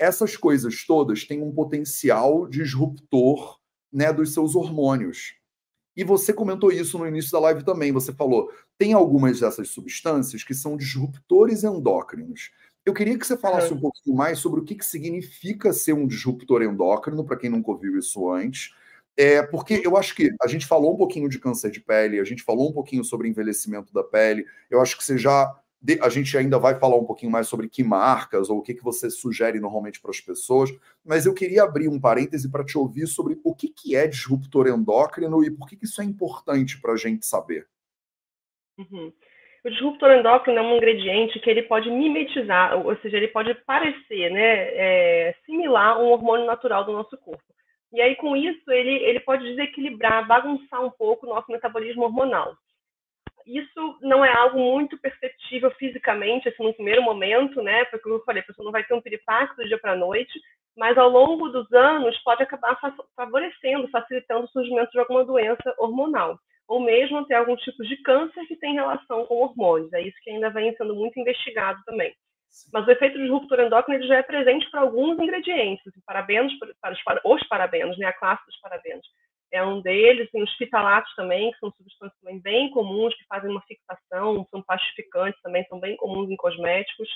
[0.00, 3.60] essas coisas todas têm um potencial disruptor
[3.92, 5.34] né, dos seus hormônios.
[5.94, 7.92] E você comentou isso no início da live também.
[7.92, 12.50] Você falou, tem algumas dessas substâncias que são disruptores endócrinos.
[12.86, 13.74] Eu queria que você falasse é.
[13.74, 17.70] um pouquinho mais sobre o que, que significa ser um disruptor endócrino, para quem nunca
[17.70, 18.74] ouviu isso antes.
[19.18, 22.24] É, porque eu acho que a gente falou um pouquinho de câncer de pele, a
[22.24, 24.46] gente falou um pouquinho sobre envelhecimento da pele.
[24.70, 25.54] Eu acho que você já
[26.02, 28.84] a gente ainda vai falar um pouquinho mais sobre que marcas ou o que, que
[28.84, 30.70] você sugere normalmente para as pessoas,
[31.04, 34.68] mas eu queria abrir um parêntese para te ouvir sobre o que, que é disruptor
[34.68, 37.66] endócrino e por que, que isso é importante para a gente saber.
[38.78, 39.12] Uhum.
[39.64, 44.30] O disruptor endócrino é um ingrediente que ele pode mimetizar, ou seja, ele pode parecer,
[44.30, 47.42] né, é, similar a um hormônio natural do nosso corpo.
[47.92, 52.56] E aí, com isso, ele, ele pode desequilibrar, bagunçar um pouco o nosso metabolismo hormonal.
[53.58, 57.84] Isso não é algo muito perceptível fisicamente, assim, no primeiro momento, né?
[57.86, 59.96] Porque, como eu falei, a pessoa não vai ter um piripaque do dia para a
[59.96, 60.38] noite,
[60.76, 62.78] mas ao longo dos anos pode acabar
[63.16, 68.46] favorecendo, facilitando o surgimento de alguma doença hormonal, ou mesmo ter algum tipo de câncer
[68.46, 69.92] que tem relação com hormônios.
[69.92, 72.14] É isso que ainda vem sendo muito investigado também.
[72.72, 76.92] Mas o efeito de ruptura endócrina já é presente para alguns ingredientes, assim, parabenos, para
[76.92, 79.06] os, para os parabenos, né, a classe dos parabenos.
[79.52, 83.50] É um deles, tem os fitalatos também, que são substâncias também bem comuns, que fazem
[83.50, 87.08] uma fixação, são pacificantes também, são bem comuns em cosméticos.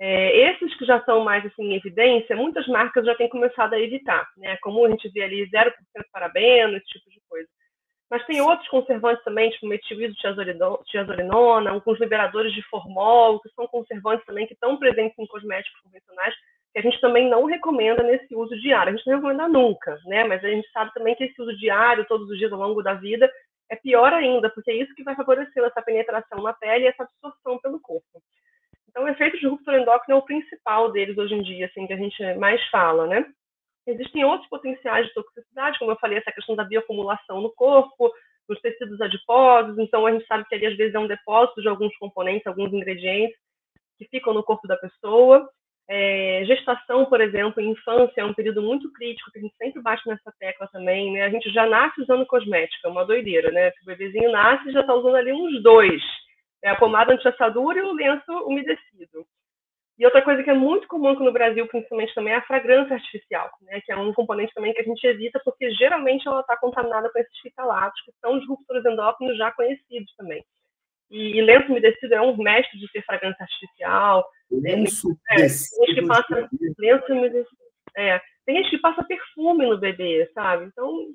[0.00, 3.80] É, esses que já estão mais assim, em evidência, muitas marcas já têm começado a
[3.80, 4.28] evitar.
[4.36, 4.56] Né?
[4.58, 5.72] Comum a gente ver ali 0%
[6.12, 7.48] parabeno, esse tipo de coisa.
[8.10, 14.46] Mas tem outros conservantes também, tipo metil-isotiazolinona, alguns liberadores de formol, que são conservantes também
[14.46, 16.34] que estão presentes em cosméticos convencionais,
[16.72, 18.92] que a gente também não recomenda nesse uso diário.
[18.92, 20.24] A gente não recomenda nunca, né?
[20.24, 22.94] Mas a gente sabe também que esse uso diário, todos os dias ao longo da
[22.94, 23.30] vida,
[23.70, 27.02] é pior ainda, porque é isso que vai favorecer essa penetração na pele e essa
[27.02, 28.22] absorção pelo corpo.
[28.88, 31.92] Então, o efeito de ruptura endócrina é o principal deles hoje em dia, assim, que
[31.92, 33.24] a gente mais fala, né?
[33.86, 38.12] Existem outros potenciais de toxicidade, como eu falei, essa questão da bioacumulação no corpo,
[38.48, 41.68] nos tecidos adiposos, então a gente sabe que ali às vezes é um depósito de
[41.68, 43.38] alguns componentes, alguns ingredientes
[43.98, 45.48] que ficam no corpo da pessoa.
[45.90, 49.80] É, gestação, por exemplo, em infância é um período muito crítico, que a gente sempre
[49.80, 51.24] bate nessa tecla também, né?
[51.24, 53.70] A gente já nasce usando cosmética, é uma doideira, né?
[53.70, 56.02] Se o bebezinho nasce, já está usando ali uns dois.
[56.62, 59.24] É a pomada anti-assadura e o lenço umedecido.
[59.98, 62.94] E outra coisa que é muito comum aqui no Brasil, principalmente também, é a fragrância
[62.94, 63.80] artificial, né?
[63.80, 67.18] que é um componente também que a gente evita, porque geralmente ela está contaminada com
[67.18, 70.44] esses fitalatos, que são os ruptores endócrinos já conhecidos também.
[71.10, 74.26] E, lenço umedecido é um mestre de ter fragrância artificial.
[74.50, 77.56] Lenço é, tem gente que passa lenço umedecido.
[77.96, 80.66] É, tem gente que passa perfume no bebê, sabe?
[80.66, 81.06] Então,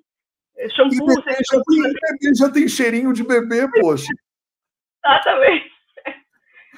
[0.57, 0.95] é, shampoo.
[0.95, 4.07] E bebê, já, tem, bebê já tem cheirinho de bebê, poxa.
[5.05, 5.71] Exatamente.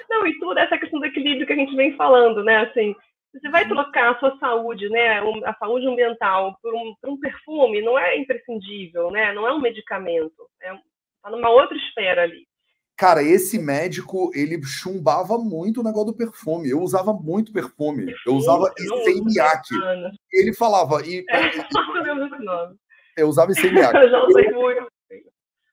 [0.10, 2.58] Não, e tudo essa questão do equilíbrio que a gente vem falando, né?
[2.58, 2.96] Assim,
[3.34, 7.82] você vai trocar a sua saúde, né, a saúde ambiental por um, por um perfume,
[7.82, 9.34] não é imprescindível, né?
[9.34, 10.74] Não é um medicamento, é
[11.22, 12.48] tá numa outra esfera ali.
[12.98, 16.70] Cara, esse médico, ele chumbava muito o negócio do perfume.
[16.70, 18.14] Eu usava muito perfume.
[18.26, 19.68] eu usava Esseniac.
[20.32, 21.06] Ele falava.
[21.06, 21.52] E, é,
[23.18, 23.94] eu usava Esseniac.
[23.98, 24.96] eu já sei muito.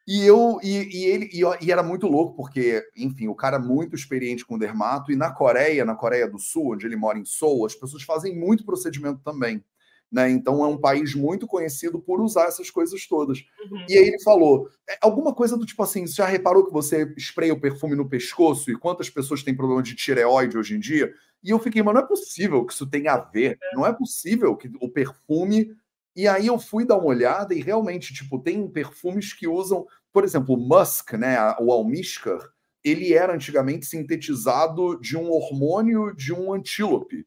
[0.06, 3.94] E eu e, e ele e, e, era muito louco porque, enfim, o cara muito
[3.94, 7.64] experiente com dermato e na Coreia, na Coreia do Sul, onde ele mora em Seoul,
[7.66, 9.62] as pessoas fazem muito procedimento também,
[10.12, 10.30] né?
[10.30, 13.38] Então é um país muito conhecido por usar essas coisas todas.
[13.70, 13.86] Uhum.
[13.88, 17.12] E aí ele falou é, alguma coisa do tipo assim, você já reparou que você
[17.16, 21.12] espreia o perfume no pescoço e quantas pessoas têm problema de tireoide hoje em dia?
[21.42, 23.58] E eu fiquei, mas não é possível que isso tenha a ver.
[23.72, 25.74] Não é possível que o perfume
[26.14, 30.24] e aí eu fui dar uma olhada e realmente, tipo, tem perfumes que usam, por
[30.24, 32.38] exemplo, o musk, né, o almíscar,
[32.84, 37.26] ele era antigamente sintetizado de um hormônio de um antílope.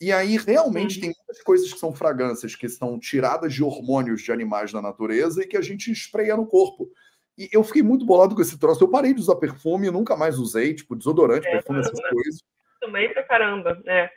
[0.00, 1.00] E aí realmente uhum.
[1.02, 5.42] tem muitas coisas que são fragrâncias que estão tiradas de hormônios de animais da natureza
[5.42, 6.90] e que a gente espreia no corpo.
[7.38, 8.82] E eu fiquei muito bolado com esse troço.
[8.82, 12.44] Eu parei de usar perfume, nunca mais usei, tipo, desodorante, é, perfume, essas coisas.
[12.80, 14.10] Também pra caramba, né?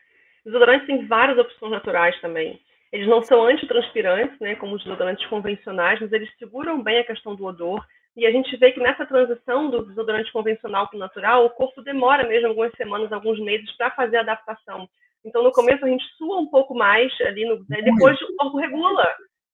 [0.45, 2.61] Desodorante tem várias opções naturais também.
[2.91, 7.35] Eles não são antitranspirantes, né, como os desodorantes convencionais, mas eles seguram bem a questão
[7.35, 7.85] do odor.
[8.15, 11.81] E a gente vê que nessa transição do desodorante convencional para o natural, o corpo
[11.81, 14.89] demora mesmo algumas semamas, alguns meses para fazer a adaptação.
[15.25, 18.57] Então, no começo, a gente sua um pouco mais ali, no, né, depois o corpo
[18.57, 19.05] regula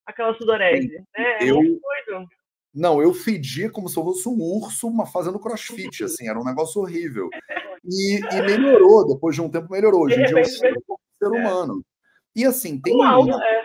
[0.05, 0.87] aquela sudorese.
[0.87, 1.03] Né?
[1.17, 1.59] É eu...
[2.73, 6.81] Não, eu fedia como se eu fosse um urso fazendo crossfit, assim, era um negócio
[6.81, 7.29] horrível.
[7.85, 10.03] E, e melhorou, depois de um tempo melhorou.
[10.03, 11.85] Hoje em dia eu sou um ser humano.
[12.35, 13.63] E assim, tem, uma, é.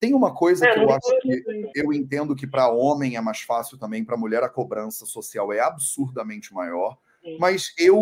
[0.00, 3.42] tem uma coisa é, que eu acho que eu entendo que para homem é mais
[3.42, 6.96] fácil também, para mulher a cobrança social é absurdamente maior.
[7.22, 7.36] Sim.
[7.38, 8.00] Mas eu,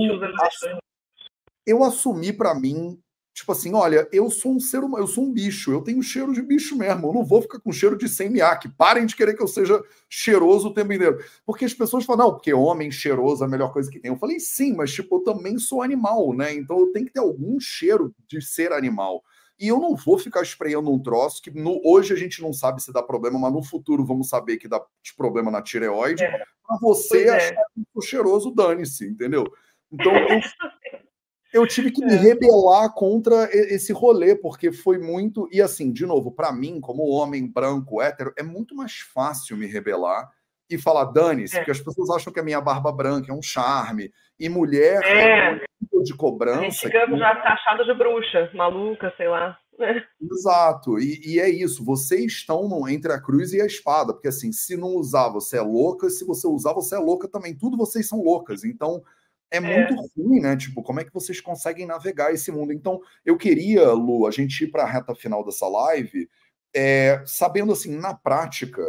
[1.67, 2.97] eu assumi para mim,
[3.35, 6.33] tipo assim, olha, eu sou um ser humano, eu sou um bicho, eu tenho cheiro
[6.33, 8.69] de bicho mesmo, eu não vou ficar com cheiro de semiac.
[8.69, 11.19] Parem de querer que eu seja cheiroso o tempo inteiro.
[11.45, 14.13] Porque as pessoas falam, não, porque homem cheiroso é a melhor coisa que tem.
[14.13, 16.55] Eu falei, sim, mas tipo, eu também sou animal, né?
[16.55, 19.21] Então eu tenho que ter algum cheiro de ser animal.
[19.59, 22.83] E eu não vou ficar espreando um troço que no, hoje a gente não sabe
[22.83, 24.81] se dá problema, mas no futuro vamos saber que dá
[25.17, 26.23] problema na tireoide.
[26.23, 26.45] É.
[26.67, 27.37] Para você pois é.
[27.37, 28.01] achar é.
[28.01, 29.45] cheiroso, dane-se, entendeu?
[29.91, 30.41] Então eu,
[31.55, 32.17] eu tive que me é.
[32.17, 35.49] rebelar contra esse rolê, porque foi muito.
[35.53, 39.67] E assim, de novo, para mim, como homem branco, hétero, é muito mais fácil me
[39.67, 40.29] rebelar
[40.69, 41.61] e falar dane-se, é.
[41.61, 44.11] porque as pessoas acham que a minha barba branca é um charme.
[44.39, 45.65] E mulher é.
[46.03, 46.59] de cobrança.
[46.59, 49.57] A gente fica já taxada de bruxa, maluca, sei lá.
[50.21, 51.85] Exato, e, e, é isso.
[51.85, 55.59] Vocês estão no, entre a cruz e a espada, porque assim, se não usar, você
[55.59, 57.57] é louca, se você usar, você é louca também.
[57.57, 58.65] Tudo vocês são loucas.
[58.65, 59.05] Então,
[59.51, 60.57] é, é muito ruim, né?
[60.57, 62.73] Tipo, como é que vocês conseguem navegar esse mundo?
[62.73, 66.29] Então, eu queria, Lu, a gente ir para a reta final dessa live,
[66.75, 68.83] é, sabendo assim, na prática,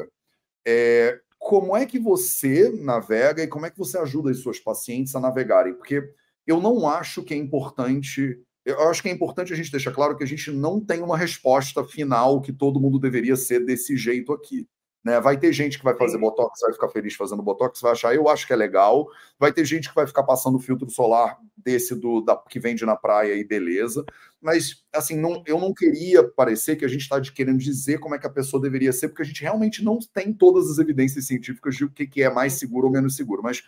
[0.66, 5.16] é, como é que você navega e como é que você ajuda as suas pacientes
[5.16, 5.76] a navegarem?
[5.76, 6.02] Porque
[6.48, 8.40] eu não acho que é importante.
[8.66, 11.18] Eu acho que é importante a gente deixar claro que a gente não tem uma
[11.18, 14.68] resposta final que todo mundo deveria ser desse jeito aqui.
[15.06, 15.22] Né?
[15.22, 16.22] Vai ter gente que vai fazer Sim.
[16.22, 19.08] botox, vai ficar feliz fazendo botox, vai achar, eu acho que é legal.
[19.38, 22.96] Vai ter gente que vai ficar passando filtro solar desse do da, que vende na
[22.96, 24.04] praia e beleza.
[24.42, 28.20] Mas, assim, não, eu não queria parecer que a gente está querendo dizer como é
[28.20, 31.76] que a pessoa deveria ser, porque a gente realmente não tem todas as evidências científicas
[31.76, 33.44] de o que, que é mais seguro ou menos seguro.
[33.44, 33.64] Mas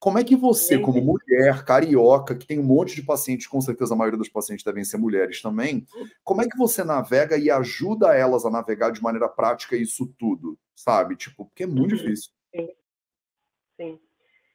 [0.00, 3.94] como é que você, como mulher carioca, que tem um monte de pacientes, com certeza
[3.94, 5.86] a maioria dos pacientes devem ser mulheres também,
[6.24, 10.58] como é que você navega e ajuda elas a navegar de maneira prática isso tudo,
[10.74, 11.16] sabe?
[11.16, 11.98] Tipo, porque é muito uhum.
[11.98, 12.32] difícil.
[12.54, 12.68] Sim.
[13.76, 14.00] Sim.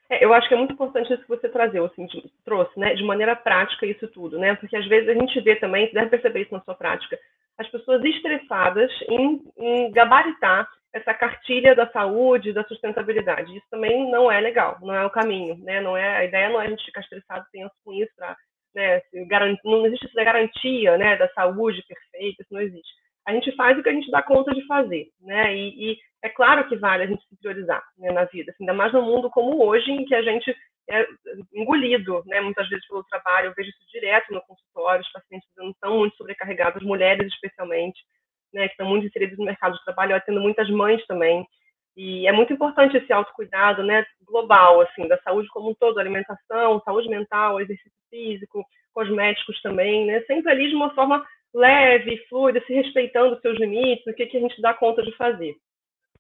[0.10, 2.08] É, eu acho que é muito importante isso que você trazeu, assim,
[2.46, 2.94] trouxe, né?
[2.96, 4.56] De maneira prática isso tudo, né?
[4.56, 7.20] Porque às vezes a gente vê também, você deve perceber isso na sua prática,
[7.58, 13.56] as pessoas estressadas em, em gabaritar essa cartilha da saúde, da sustentabilidade.
[13.56, 15.82] Isso também não é legal, não é o caminho, né?
[15.82, 18.36] Não é a ideia não é a gente ficar estressado tenso com isso para,
[18.74, 19.02] né?
[19.66, 21.18] não existe essa garantia, né?
[21.18, 22.94] Da saúde perfeita, isso não existe.
[23.28, 25.56] A gente faz o que a gente dá conta de fazer, né?
[25.56, 28.74] E, e é claro que vale a gente se priorizar né, na vida, assim, ainda
[28.74, 30.56] mais no mundo como hoje, em que a gente
[30.90, 31.06] é
[31.54, 32.40] engolido, né?
[32.40, 36.82] Muitas vezes pelo trabalho, eu vejo isso direto no consultório, os pacientes estão muito sobrecarregados,
[36.84, 38.00] mulheres especialmente
[38.54, 41.46] né, que estão muito inseridos no mercado de trabalho, atendo muitas mães também,
[41.96, 46.82] e é muito importante esse autocuidado, né, global, assim, da saúde como um todo, alimentação,
[46.86, 48.64] saúde mental, exercício físico,
[48.94, 54.06] cosméticos também, né, sempre ali de uma forma leve, fluida, se respeitando os seus limites,
[54.06, 55.56] o que, que a gente dá conta de fazer.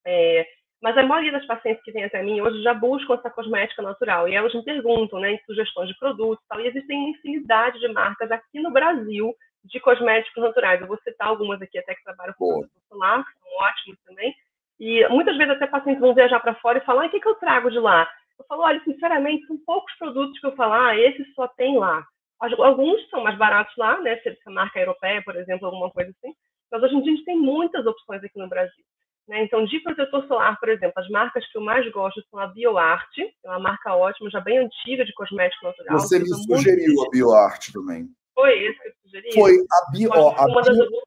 [0.05, 0.47] É,
[0.81, 4.27] mas a maioria das pacientes que vêm até mim hoje já buscam essa cosmética natural,
[4.27, 7.87] e elas me perguntam, né, em sugestões de produtos e tal, e existem infinidade de
[7.89, 10.79] marcas aqui no Brasil de cosméticos naturais.
[10.79, 14.35] Eu vou citar algumas aqui até que trabalham com produto solar, que são ótimos também.
[14.79, 17.27] E muitas vezes até pacientes vão viajar para fora e falam, ah, o que, que
[17.27, 18.07] eu trago de lá?
[18.39, 22.05] Eu falo, olha, sinceramente, são poucos produtos que eu falo, ah, esse só tem lá.
[22.39, 24.17] Alguns são mais baratos lá, né?
[24.17, 26.33] Se essa marca europeia, por exemplo, alguma coisa assim.
[26.71, 28.83] Mas hoje em dia a gente tem muitas opções aqui no Brasil.
[29.27, 29.43] Né?
[29.43, 33.17] Então, de protetor solar, por exemplo, as marcas que eu mais gosto são a BioArt,
[33.17, 35.99] é uma marca ótima, já bem antiga de cosmético natural.
[35.99, 38.07] Você me sugeriu a BioArt também.
[38.33, 39.33] Foi isso que eu sugeri?
[39.33, 41.01] Foi a, bio, ó, a, bio,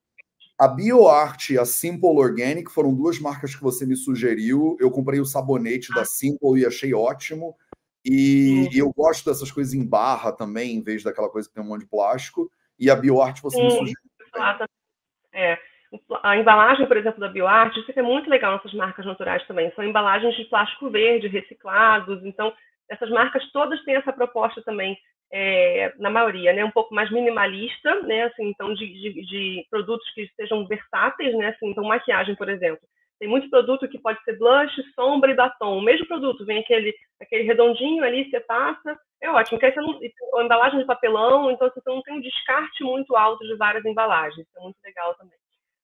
[0.58, 4.76] a BioArt e a Simple Organic foram duas marcas que você me sugeriu.
[4.78, 5.96] Eu comprei o sabonete ah.
[5.96, 7.56] da Simple e achei ótimo.
[8.04, 11.62] E, e, eu gosto dessas coisas em barra também, em vez daquela coisa que tem
[11.62, 12.50] um monte de plástico.
[12.78, 13.96] E a BioArt você Sim, me sugeriu.
[15.32, 15.58] É.
[16.22, 19.72] A embalagem, por exemplo, da BioArt, isso é muito legal nessas marcas naturais também.
[19.74, 22.24] São embalagens de plástico verde, reciclados.
[22.24, 22.52] Então,
[22.88, 24.96] essas marcas todas têm essa proposta também
[25.32, 30.08] é, na maioria, né, um pouco mais minimalista, né, assim, então de, de, de, produtos
[30.12, 32.82] que sejam versáteis, né, assim, então maquiagem, por exemplo.
[33.20, 35.76] Tem muito produto que pode ser blush, sombra e batom.
[35.76, 39.60] O mesmo produto, vem aquele, aquele redondinho ali, você passa, é ótimo.
[39.60, 43.46] Porque você não, a embalagem de papelão, então você não tem um descarte muito alto
[43.46, 44.46] de várias embalagens.
[44.46, 45.36] Isso é muito legal também.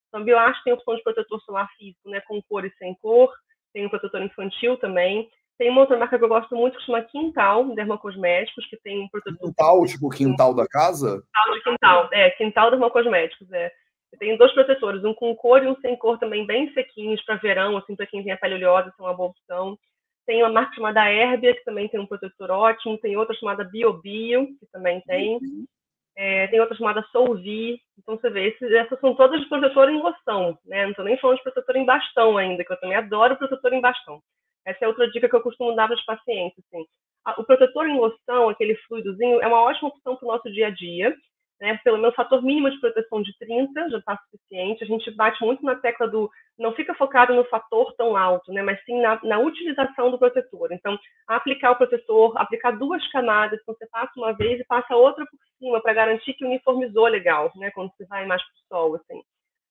[0.09, 3.31] Então, Bioarte tem opção de protetor solar físico, né, com cor e sem cor.
[3.75, 5.29] Tem um protetor infantil também.
[5.59, 9.09] Tem uma outra marca que eu gosto muito que chama Quintal Dermocosméticos, que tem um
[9.11, 9.47] protetor.
[9.47, 11.23] Quintal, tipo quintal da casa?
[11.23, 13.71] Quintal de quintal, é, Quintal Dermocosméticos, é.
[14.19, 17.77] Tem dois protetores, um com cor e um sem cor também, bem sequinhos para verão,
[17.77, 19.79] assim, para quem tem a pele oleosa, é uma boa opção.
[20.27, 22.99] Tem uma marca chamada Herbia, que também tem um protetor ótimo.
[22.99, 25.37] Tem outra chamada BioBio, que também tem.
[25.37, 25.65] Uhum.
[26.17, 27.79] É, tem outra chamada Solvi.
[27.99, 30.83] Então, você vê, esses, essas são todas de protetor em loção, né?
[30.83, 33.81] Não estou nem falando de protetor em bastão ainda, que eu também adoro protetor em
[33.81, 34.21] bastão.
[34.65, 36.59] Essa é outra dica que eu costumo dar para os pacientes.
[36.67, 36.85] Assim.
[37.39, 40.71] O protetor em loção, aquele fluidozinho, é uma ótima opção para o nosso dia a
[40.71, 41.15] dia.
[41.61, 41.79] Né?
[41.83, 44.85] Pelo menos fator mínimo de proteção de 30 já está suficiente.
[44.85, 48.63] A gente bate muito na tecla do não fica focado no fator tão alto, né?
[48.63, 50.73] mas sim na, na utilização do protetor.
[50.73, 55.25] Então, aplicar o protetor, aplicar duas camadas, então você passa uma vez e passa outra
[55.27, 57.71] por cima para garantir que uniformizou legal, né?
[57.73, 58.95] quando você vai mais para o sol.
[58.97, 59.23] Assim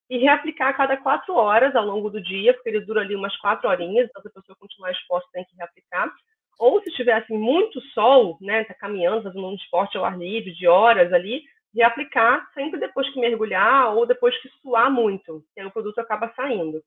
[0.09, 3.35] e reaplicar a cada quatro horas ao longo do dia, porque ele dura ali umas
[3.37, 6.11] quatro horinhas, então se a pessoa continuar exposta tem que reaplicar.
[6.59, 10.53] Ou se tiver assim, muito sol, né, tá caminhando, fazendo um esporte ao ar livre
[10.53, 11.43] de horas ali,
[11.75, 16.31] reaplicar sempre depois que mergulhar ou depois que suar muito, que aí o produto acaba
[16.35, 16.81] saindo.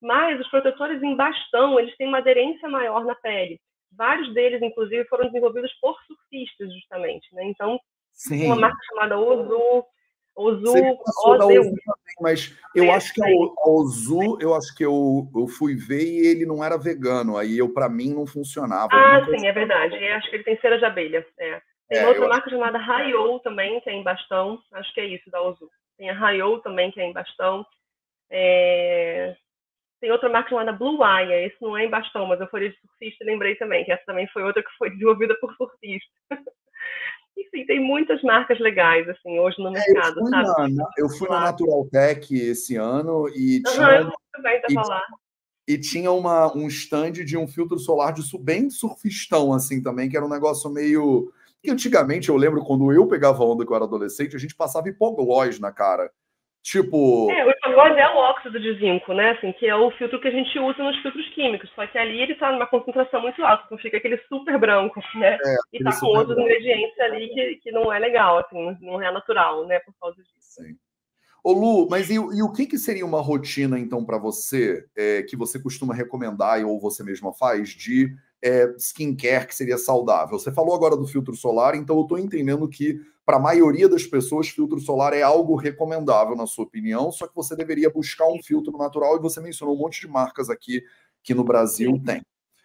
[0.00, 3.60] Mas os protetores em bastão, eles têm uma aderência maior na pele.
[3.92, 7.28] Vários deles, inclusive, foram desenvolvidos por surfistas, justamente.
[7.34, 7.44] Né?
[7.44, 7.78] Então,
[8.12, 8.46] Sim.
[8.46, 9.84] uma marca chamada Ozu,
[10.34, 10.72] Ozu,
[11.26, 11.74] Ozu
[12.20, 16.26] mas eu é, acho que o Ozu, eu acho que eu, eu fui ver e
[16.26, 18.88] ele não era vegano, aí eu para mim não funcionava.
[18.92, 19.96] Ah, sim, é verdade.
[19.96, 21.26] Eu acho que ele tem cera de abelha.
[21.38, 21.60] É.
[21.90, 24.62] Tem é, outra marca chamada Rayo também, que é em Bastão.
[24.72, 25.68] Acho que é isso, da Ozu.
[25.98, 27.66] Tem a Rayo também, que é em Bastão.
[28.30, 29.34] É...
[30.00, 31.46] Tem outra marca chamada Blue Eye.
[31.46, 34.04] Esse não é em Bastão, mas eu fui de surfista e lembrei também, que essa
[34.06, 36.08] também foi outra que foi desenvolvida por surfistas.
[37.36, 40.74] Enfim, tem muitas marcas legais, assim, hoje no mercado, é, eu sabe?
[40.74, 44.02] Na, eu fui na Natural Tech esse ano e tinha...
[44.02, 45.06] Uhum, também tá falar.
[45.66, 50.16] E tinha uma, um stand de um filtro solar de bem surfistão, assim, também, que
[50.16, 51.32] era um negócio meio...
[51.62, 54.88] Que antigamente, eu lembro, quando eu pegava onda que eu era adolescente, a gente passava
[54.88, 56.10] hipoglós na cara.
[56.62, 57.30] Tipo.
[57.30, 59.30] É, o hipogose é o óxido de zinco, né?
[59.30, 61.70] Assim, que é o filtro que a gente usa nos filtros químicos.
[61.74, 65.38] Só que ali ele está numa concentração muito alta, então fica aquele super branco, né?
[65.42, 66.42] É, e tá com outros branco.
[66.42, 69.78] ingredientes ali que, que não é legal, assim, não é natural, né?
[69.80, 70.34] Por causa disso.
[70.38, 70.76] Sim.
[71.42, 75.22] Ô Lu, mas e, e, o que, que seria uma rotina, então, para você, é,
[75.22, 80.38] que você costuma recomendar ou você mesma faz, de é, skincare que seria saudável?
[80.38, 84.04] Você falou agora do filtro solar, então eu estou entendendo que para a maioria das
[84.06, 88.42] pessoas, filtro solar é algo recomendável, na sua opinião, só que você deveria buscar um
[88.42, 90.82] filtro natural e você mencionou um monte de marcas aqui
[91.22, 92.22] que no Brasil tem.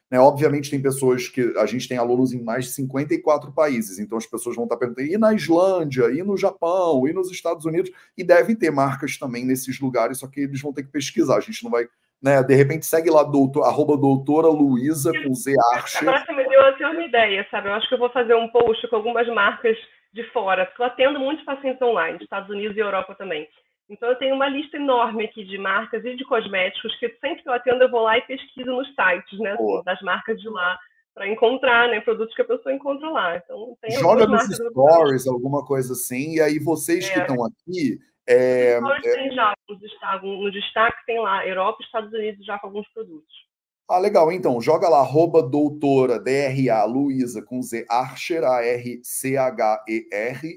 [0.09, 4.17] Né, obviamente, tem pessoas que a gente tem alunos em mais de 54 países, então
[4.17, 7.91] as pessoas vão estar perguntando, e na Islândia, e no Japão, e nos Estados Unidos,
[8.15, 11.37] e deve ter marcas também nesses lugares, só que eles vão ter que pesquisar.
[11.37, 11.87] A gente não vai
[12.21, 12.41] né?
[12.43, 16.01] De repente segue lá, doutor, arroba doutora Luísa com Z Archer.
[16.01, 17.67] Agora você me deu assim, uma ideia, sabe?
[17.67, 19.77] Eu acho que eu vou fazer um post com algumas marcas
[20.13, 23.47] de fora, porque eu atendo muitos pacientes online, Estados Unidos e Europa também.
[23.89, 27.49] Então eu tenho uma lista enorme aqui de marcas e de cosméticos que sempre que
[27.49, 30.79] eu atendo eu vou lá e pesquiso nos sites, né, assim, das marcas de lá
[31.13, 33.37] para encontrar, né, produtos que a pessoa encontra lá.
[33.37, 37.13] Então tem joga nos stories alguma coisa assim e aí vocês é.
[37.13, 39.31] que estão aqui é, é...
[39.31, 43.45] já no destaque, no destaque tem lá Europa e Estados Unidos já com alguns produtos.
[43.87, 44.31] Ah, legal.
[44.31, 49.79] Então, joga lá, arroba doutora, D-R-A, Luísa, com Z, Archer, A-R-C-H-E-R,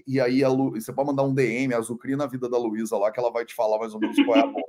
[0.06, 0.70] e aí a Lu...
[0.70, 3.54] você pode mandar um DM, azucria na vida da Luísa lá, que ela vai te
[3.54, 4.64] falar mais ou menos qual é a boa.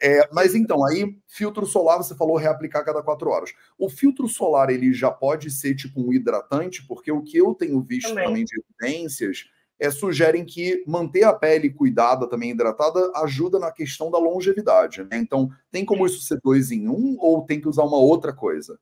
[0.00, 3.52] É, mas então, aí, filtro solar, você falou reaplicar cada quatro horas.
[3.78, 7.82] O filtro solar, ele já pode ser tipo um hidratante, porque o que eu tenho
[7.82, 9.46] visto também, também de evidências
[9.80, 15.02] é, sugerem que manter a pele cuidada, também hidratada, ajuda na questão da longevidade.
[15.04, 15.18] Né?
[15.18, 18.78] Então, tem como isso ser dois em um ou tem que usar uma outra coisa?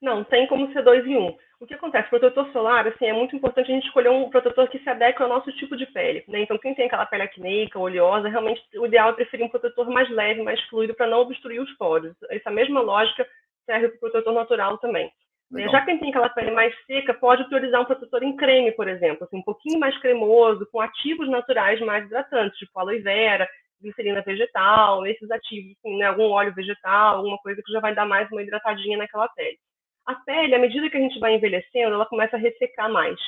[0.00, 1.36] Não, tem como ser dois em um.
[1.60, 2.08] O que acontece?
[2.08, 5.28] Protetor solar, assim, é muito importante a gente escolher um protetor que se adeque ao
[5.28, 6.24] nosso tipo de pele.
[6.26, 6.40] Né?
[6.40, 10.08] Então, quem tem aquela pele acneica, oleosa, realmente o ideal é preferir um protetor mais
[10.08, 12.16] leve, mais fluido, para não obstruir os poros.
[12.30, 13.26] Essa mesma lógica
[13.66, 15.12] serve para o protetor natural também.
[15.50, 15.72] Legal.
[15.72, 19.24] Já quem tem aquela pele mais seca, pode utilizar um protetor em creme, por exemplo,
[19.24, 23.48] assim, um pouquinho mais cremoso, com ativos naturais mais hidratantes, tipo aloe vera,
[23.80, 28.06] glicerina vegetal, esses ativos, assim, né, algum óleo vegetal, alguma coisa que já vai dar
[28.06, 29.58] mais uma hidratadinha naquela pele.
[30.06, 33.18] A pele, à medida que a gente vai envelhecendo, ela começa a ressecar mais.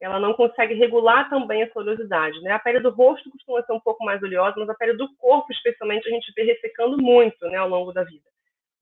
[0.00, 2.40] Ela não consegue regular também a oleosidade.
[2.42, 2.52] Né?
[2.52, 5.50] A pele do rosto costuma ser um pouco mais oleosa, mas a pele do corpo,
[5.52, 8.24] especialmente, a gente vê ressecando muito né, ao longo da vida.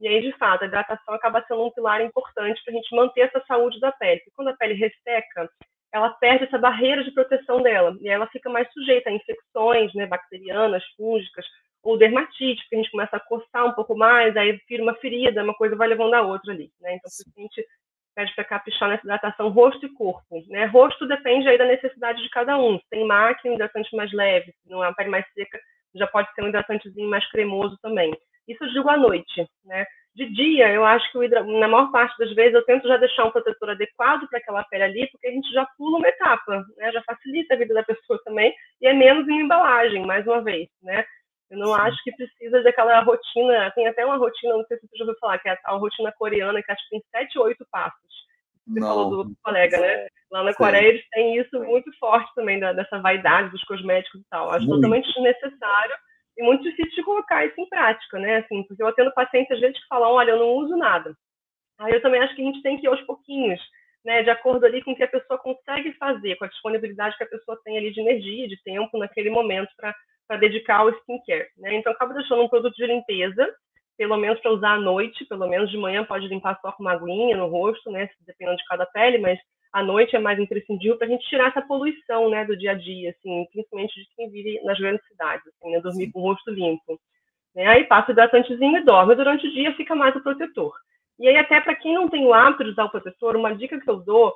[0.03, 3.21] E aí, de fato, a hidratação acaba sendo um pilar importante para a gente manter
[3.21, 4.19] essa saúde da pele.
[4.19, 5.49] Porque quando a pele resseca,
[5.93, 7.97] ela perde essa barreira de proteção dela.
[8.01, 11.47] E ela fica mais sujeita a infecções né, bacterianas, fúngicas,
[11.85, 15.45] ou dermatite, porque a gente começa a coçar um pouco mais, aí vira uma ferida,
[15.45, 16.73] uma coisa vai levando a outra ali.
[16.81, 16.95] Né?
[16.97, 17.65] Então, a gente
[18.13, 20.43] pede para caprichar nessa hidratação rosto e corpo.
[20.49, 20.65] Né?
[20.67, 22.77] Rosto depende aí da necessidade de cada um.
[22.77, 24.51] Se tem máquina, um hidratante mais leve.
[24.51, 25.61] Se não é uma pele mais seca,
[25.95, 28.13] já pode ser um hidratantezinho mais cremoso também.
[28.49, 29.87] Isso digo à noite, né?
[30.15, 31.43] De dia, eu acho que hidra...
[31.43, 34.83] na maior parte das vezes eu tento já deixar um protetor adequado para aquela pele
[34.83, 36.93] ali, porque a gente já pula uma etapa, né?
[36.93, 40.69] Já facilita a vida da pessoa também e é menos em embalagem, mais uma vez,
[40.83, 41.05] né?
[41.51, 41.81] Eu não Sim.
[41.81, 45.19] acho que precisa daquela rotina, tem até uma rotina, não sei se você já ouviu
[45.19, 48.23] falar, que é a rotina coreana, que acho que tem sete, oito passos.
[48.67, 48.89] Você não.
[48.89, 50.07] falou do colega, né?
[50.31, 50.59] Lá na Sim.
[50.59, 54.51] Coreia eles têm isso muito forte também, da, dessa vaidade dos cosméticos e tal.
[54.51, 54.77] Acho muito.
[54.77, 55.95] totalmente desnecessário
[56.37, 58.37] e muito difícil de colocar isso em prática, né?
[58.39, 61.15] Assim, porque eu atendo pacientes às vezes que falam, olha, eu não uso nada.
[61.79, 63.61] Aí eu também acho que a gente tem que ir aos pouquinhos,
[64.05, 64.23] né?
[64.23, 67.29] De acordo ali com o que a pessoa consegue fazer, com a disponibilidade que a
[67.29, 71.75] pessoa tem ali de energia, de tempo naquele momento para dedicar ao skincare, né?
[71.75, 73.55] Então, acaba deixando um produto de limpeza,
[73.99, 76.93] pelo menos para usar à noite, pelo menos de manhã pode limpar só com uma
[76.93, 78.09] aguinha no rosto, né?
[78.27, 79.39] Dependendo de cada pele, mas
[79.73, 82.75] à noite é mais imprescindível para a gente tirar essa poluição, né, do dia a
[82.75, 86.51] dia, assim, principalmente de quem vive nas grandes cidades, assim, né, dormir com o rosto
[86.51, 87.01] limpo.
[87.55, 87.67] Né?
[87.67, 89.15] Aí passa o hidratantezinho e dorme.
[89.15, 90.75] Durante o dia fica mais o protetor.
[91.19, 93.81] E aí até para quem não tem o hábito de usar o protetor, uma dica
[93.81, 94.35] que eu dou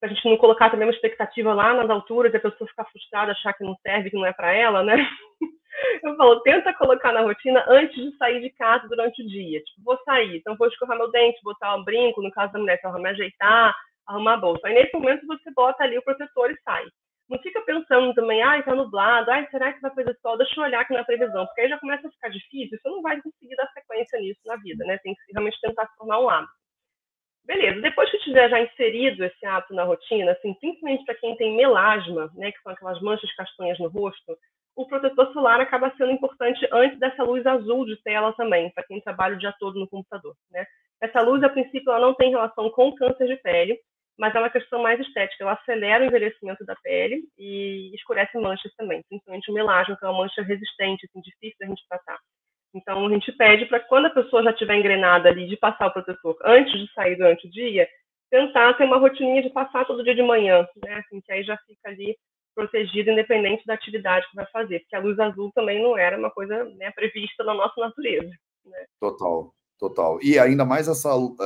[0.00, 2.84] para a gente não colocar também uma expectativa lá nas alturas e a pessoa ficar
[2.86, 4.96] frustrada, achar que não serve, que não é para ela, né?
[6.02, 9.62] Eu falo, tenta colocar na rotina antes de sair de casa durante o dia.
[9.62, 12.78] Tipo, vou sair, então vou escovar meu dente, botar um brinco, no caso da mulher,
[12.78, 13.74] então me ajeitar,
[14.06, 14.66] arrumar a bolsa.
[14.66, 16.84] Aí nesse momento você bota ali o protetor e sai.
[17.28, 20.38] Não fica pensando também, ai, tá nublado, ai, será que vai fazer sol?
[20.38, 23.02] Deixa eu olhar aqui na previsão, porque aí já começa a ficar difícil, você não
[23.02, 24.98] vai conseguir dar sequência nisso na vida, né?
[24.98, 26.52] Tem que realmente tentar se tornar um hábito.
[27.44, 31.56] Beleza, depois que tiver já inserido esse hábito na rotina, assim, principalmente para quem tem
[31.56, 34.36] melasma, né, que são aquelas manchas castanhas no rosto,
[34.76, 39.00] o protetor solar acaba sendo importante antes dessa luz azul de tela também, para quem
[39.00, 40.34] trabalha o dia todo no computador.
[40.50, 40.66] Né?
[41.00, 43.78] Essa luz, a princípio, ela não tem relação com câncer de pele,
[44.18, 45.44] mas é uma questão mais estética.
[45.44, 50.08] Ela acelera o envelhecimento da pele e escurece manchas também, principalmente o melasma, que é
[50.08, 52.18] uma mancha resistente, assim, difícil da gente tratar.
[52.74, 55.92] Então, a gente pede para quando a pessoa já estiver engrenada ali de passar o
[55.92, 57.88] protetor antes de sair durante o dia,
[58.30, 60.94] tentar ter uma rotininha de passar todo dia de manhã, né?
[60.96, 62.16] Assim, que aí já fica ali
[62.54, 66.30] protegido independente da atividade que vai fazer, porque a luz azul também não era uma
[66.30, 68.30] coisa né, prevista na nossa natureza.
[68.64, 68.86] Né?
[68.98, 70.18] Total, total.
[70.22, 71.36] E ainda mais essa uh,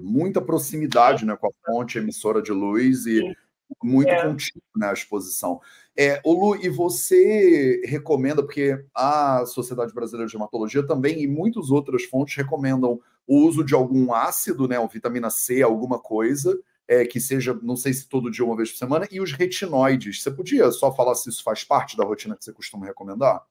[0.00, 3.34] muita proximidade né, com a fonte emissora de luz e Sim.
[3.82, 4.22] muito é.
[4.22, 5.60] contínuo né, a exposição.
[5.96, 11.70] É, o Lu, e você recomenda, porque a Sociedade Brasileira de Hematologia também e muitas
[11.70, 17.04] outras fontes recomendam o uso de algum ácido, né, ou vitamina C, alguma coisa, é,
[17.04, 20.22] que seja, não sei se todo dia, uma vez por semana, e os retinoides.
[20.22, 23.44] Você podia só falar se isso faz parte da rotina que você costuma recomendar?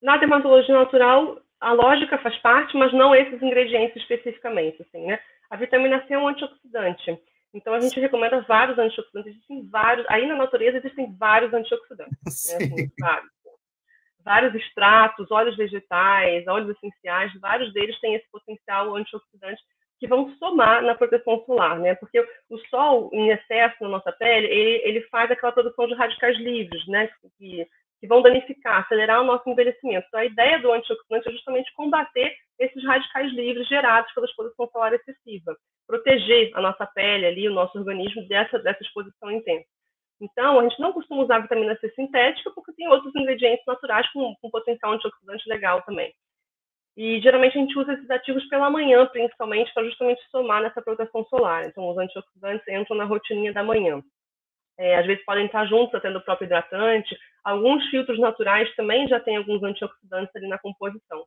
[0.00, 4.82] Na dermatologia natural, a lógica faz parte, mas não esses ingredientes especificamente.
[4.82, 5.18] Assim, né?
[5.50, 7.18] A vitamina C é um antioxidante.
[7.52, 9.32] Então a gente recomenda vários antioxidantes.
[9.32, 10.06] Existem vários.
[10.08, 12.16] Aí na natureza existem vários antioxidantes.
[12.22, 12.26] Né?
[12.28, 13.30] Assim, vários.
[14.24, 19.62] vários extratos, óleos vegetais, óleos essenciais, vários deles têm esse potencial antioxidante
[19.98, 21.94] que vão somar na proteção solar, né?
[21.96, 26.36] Porque o sol em excesso na nossa pele, ele, ele faz aquela produção de radicais
[26.38, 27.08] livres, né?
[27.36, 27.66] Que,
[28.00, 30.06] que vão danificar, acelerar o nosso envelhecimento.
[30.08, 34.92] Então, a ideia do antioxidante é justamente combater esses radicais livres gerados pela exposição solar
[34.92, 39.66] excessiva, proteger a nossa pele ali, o nosso organismo dessa, dessa exposição intensa.
[40.20, 44.34] Então, a gente não costuma usar vitamina C sintética porque tem outros ingredientes naturais com,
[44.40, 46.12] com potencial antioxidante legal também.
[46.96, 51.24] E geralmente a gente usa esses ativos pela manhã, principalmente, para justamente somar nessa proteção
[51.26, 51.64] solar.
[51.66, 54.02] Então, os antioxidantes entram na rotininha da manhã.
[54.78, 57.18] É, às vezes podem estar juntos, até do próprio hidratante.
[57.44, 61.24] Alguns filtros naturais também já têm alguns antioxidantes ali na composição.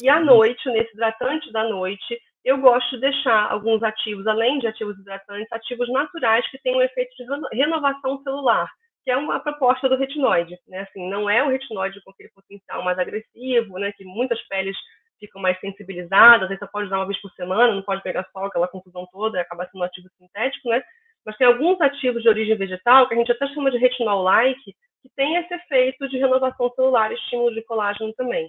[0.00, 4.66] E à noite, nesse hidratante da noite, eu gosto de deixar alguns ativos, além de
[4.66, 7.24] ativos hidratantes, ativos naturais que têm um efeito de
[7.56, 8.70] renovação celular,
[9.04, 10.56] que é uma proposta do retinoide.
[10.68, 10.80] Né?
[10.80, 13.92] Assim, não é o retinoide com aquele potencial mais agressivo, né?
[13.92, 14.76] que muitas peles
[15.18, 18.44] ficam mais sensibilizadas, aí você pode usar uma vez por semana, não pode pegar só
[18.44, 20.82] aquela confusão toda e acabar sendo um ativo sintético, né?
[21.26, 24.62] Mas tem alguns ativos de origem vegetal, que a gente até chama de retinol-like,
[25.02, 28.48] que tem esse efeito de renovação celular e estímulo de colágeno também.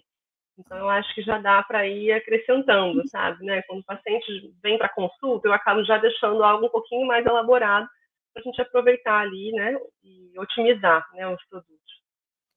[0.60, 3.44] Então, eu acho que já dá para ir acrescentando, sabe?
[3.44, 3.62] Né?
[3.64, 4.26] Quando o paciente
[4.62, 7.88] vem para consulta, eu acabo já deixando algo um pouquinho mais elaborado
[8.34, 9.76] para a gente aproveitar ali, né?
[10.04, 11.78] E otimizar né, os produtos.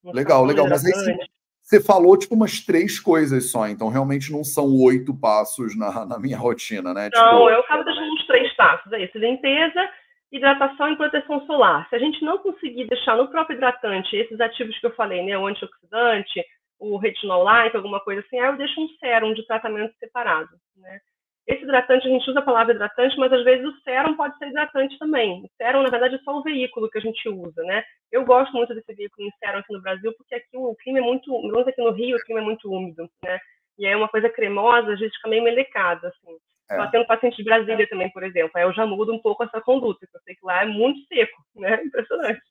[0.05, 0.69] Legal, legal.
[0.69, 1.17] Mas aí,
[1.63, 6.19] você falou tipo umas três coisas só, então realmente não são oito passos na, na
[6.19, 7.11] minha rotina, né?
[7.13, 7.51] Não, tipo...
[7.51, 9.19] eu acabo deixando uns três passos, é isso.
[9.19, 9.89] Limpeza,
[10.33, 11.89] hidratação e proteção solar.
[11.89, 15.37] Se a gente não conseguir deixar no próprio hidratante esses ativos que eu falei, né?
[15.37, 16.45] O antioxidante,
[16.79, 21.01] o retinol like, alguma coisa assim, aí eu deixo um sérum de tratamento separado, né?
[21.47, 24.49] Esse hidratante, a gente usa a palavra hidratante, mas às vezes o sérum pode ser
[24.49, 25.43] hidratante também.
[25.43, 27.83] O sérum, na verdade, é só o veículo que a gente usa, né?
[28.13, 31.03] Eu gosto muito desse veículo em sérum aqui no Brasil, porque aqui o clima é
[31.03, 33.39] muito, menos aqui no Rio, o clima é muito úmido, né?
[33.79, 36.37] E é uma coisa cremosa, a gente fica meio melecada, assim.
[36.71, 36.77] É.
[36.77, 39.61] Só tendo paciente de Brasília também, por exemplo, aí eu já mudo um pouco essa
[39.61, 41.83] conduta, porque eu sei que lá é muito seco, né?
[41.85, 42.43] Impressionante.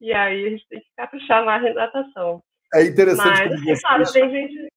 [0.00, 2.42] E aí a gente tem que caprichar mais na hidratação.
[2.74, 3.48] É interessante.
[3.48, 3.80] Mas, você...
[3.82, 4.72] claro, tem gente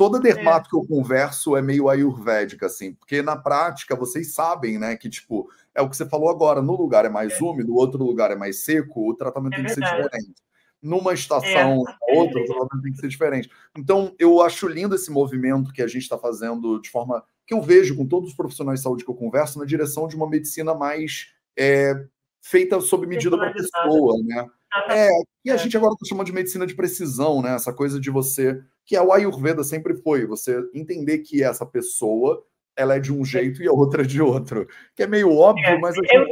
[0.00, 0.20] toda é.
[0.22, 0.70] dermato é.
[0.70, 5.50] que eu converso é meio ayurvédica, assim, porque na prática vocês sabem, né, que tipo,
[5.74, 7.44] é o que você falou agora, no lugar é mais é.
[7.44, 10.42] úmido, no outro lugar é mais seco, o tratamento é tem que ser diferente.
[10.80, 12.18] Numa estação, é.
[12.18, 13.50] outra, o tratamento tem que ser diferente.
[13.76, 17.60] Então, eu acho lindo esse movimento que a gente está fazendo de forma que eu
[17.60, 20.72] vejo com todos os profissionais de saúde que eu converso na direção de uma medicina
[20.72, 21.94] mais é,
[22.40, 24.46] feita sob medida para a pessoa, né?
[24.88, 25.08] É,
[25.44, 27.56] e a gente agora está chamando de medicina de precisão, né?
[27.56, 32.40] Essa coisa de você que é o Ayurveda sempre foi, você entender que essa pessoa
[32.76, 35.66] ela é de um jeito e a outra é de outro, que é meio óbvio,
[35.66, 35.96] é, mas...
[35.96, 36.26] Eu,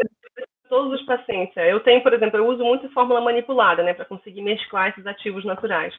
[0.68, 4.04] todos os pacientes, é, eu tenho, por exemplo, eu uso muito fórmula manipulada, né, para
[4.04, 5.92] conseguir mesclar esses ativos naturais.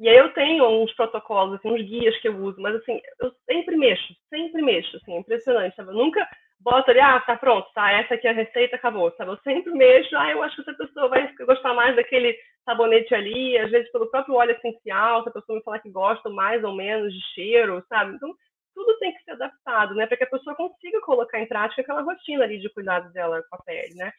[0.00, 3.32] E aí eu tenho uns protocolos, assim, uns guias que eu uso, mas assim, eu
[3.48, 5.90] sempre mexo, sempre mexo, assim, impressionante, sabe?
[5.90, 6.26] Eu nunca
[6.60, 9.30] bota ali, ah, tá pronto, tá, essa aqui é a receita, acabou, sabe?
[9.32, 13.58] Eu sempre mexo, ah, eu acho que essa pessoa vai gostar mais daquele sabonete ali,
[13.58, 16.74] às vezes pelo próprio óleo essencial, se a pessoa me falar que gosta mais ou
[16.74, 18.14] menos de cheiro, sabe?
[18.14, 18.32] Então,
[18.74, 22.02] tudo tem que ser adaptado, né, para que a pessoa consiga colocar em prática aquela
[22.02, 24.12] rotina ali de cuidado dela com a pele, né?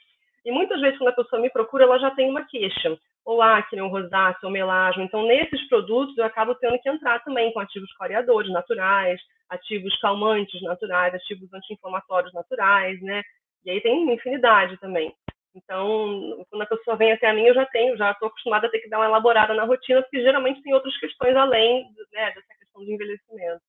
[0.46, 3.82] E muitas vezes, quando a pessoa me procura, ela já tem uma queixa, ou acne,
[3.82, 5.04] ou rosácea, ou melasma.
[5.04, 9.20] Então, nesses produtos, eu acabo tendo que entrar também com ativos coreadores naturais,
[9.50, 13.22] ativos calmantes naturais, ativos anti-inflamatórios naturais, né?
[13.66, 15.14] E aí tem infinidade também.
[15.56, 18.70] Então, quando a pessoa vem até a mim, eu já tenho, já estou acostumada a
[18.70, 22.54] ter que dar uma elaborada na rotina, porque geralmente tem outras questões além né, dessa
[22.60, 23.62] questão de envelhecimento.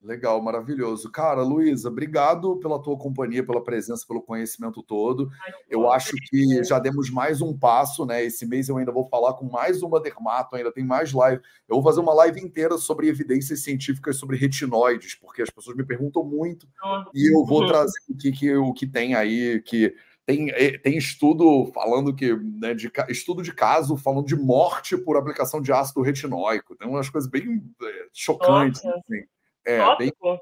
[0.00, 1.10] Legal, maravilhoso.
[1.10, 5.28] Cara, Luísa, obrigado pela tua companhia, pela presença, pelo conhecimento todo.
[5.68, 8.24] Eu acho que já demos mais um passo, né?
[8.24, 11.42] Esse mês eu ainda vou falar com mais uma dermato, ainda tem mais live.
[11.68, 15.84] Eu vou fazer uma live inteira sobre evidências científicas sobre retinóides, porque as pessoas me
[15.84, 16.68] perguntam muito
[17.12, 19.92] e eu vou trazer o que, que, o que tem aí, que
[20.24, 25.16] tem, eh, tem estudo falando que, né, de, estudo de caso falando de morte por
[25.16, 26.76] aplicação de ácido retinóico.
[26.76, 29.24] Tem umas coisas bem é, chocantes, assim.
[29.68, 30.40] É, tópico?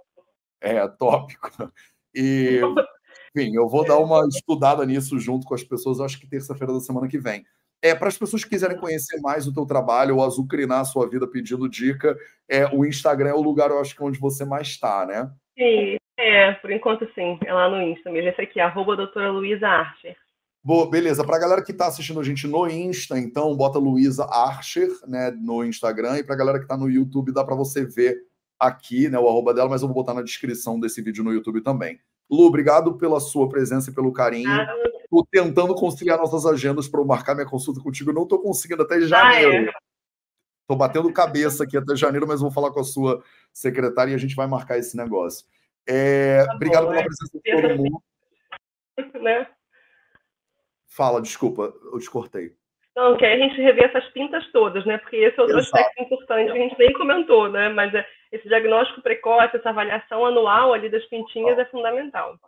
[0.62, 1.72] Bem, é, tópico.
[2.14, 2.60] E,
[3.36, 6.80] enfim, eu vou dar uma estudada nisso junto com as pessoas, acho que terça-feira da
[6.80, 7.44] semana que vem.
[7.82, 11.08] É, para as pessoas que quiserem conhecer mais o teu trabalho ou azucrinar a sua
[11.08, 12.16] vida pedindo dica,
[12.48, 15.30] é, o Instagram é o lugar, eu acho que onde você mais está, né?
[15.58, 18.30] Sim, é, por enquanto sim, é lá no Insta mesmo.
[18.30, 20.16] Esse aqui, arroba doutora Luísa Archer.
[20.64, 21.24] Boa, beleza.
[21.24, 25.30] Para a galera que está assistindo a gente no Insta, então, bota Luísa Archer né,
[25.30, 26.18] no Instagram.
[26.18, 28.16] E para a galera que está no YouTube, dá para você ver
[28.58, 31.60] aqui, né, o arroba dela, mas eu vou botar na descrição desse vídeo no YouTube
[31.60, 32.00] também.
[32.30, 34.50] Lu, obrigado pela sua presença e pelo carinho.
[35.02, 38.12] Estou tentando conciliar nossas agendas para eu marcar minha consulta contigo.
[38.12, 39.70] Não estou conseguindo até janeiro.
[39.70, 40.76] Estou ah, é?
[40.76, 44.34] batendo cabeça aqui até janeiro, mas vou falar com a sua secretária e a gente
[44.34, 45.46] vai marcar esse negócio.
[45.86, 47.04] É, tá obrigado bom, pela é.
[47.04, 48.02] presença de todo mundo.
[49.22, 49.46] Né?
[50.88, 52.56] Fala, desculpa, eu te cortei.
[52.96, 54.96] Não, que a gente rever essas pintas todas, né?
[54.96, 55.76] Porque esse é outro Exato.
[55.76, 57.68] aspecto importante que a gente nem comentou, né?
[57.68, 62.38] Mas é, esse diagnóstico precoce, essa avaliação anual ali das pintinhas é fundamental.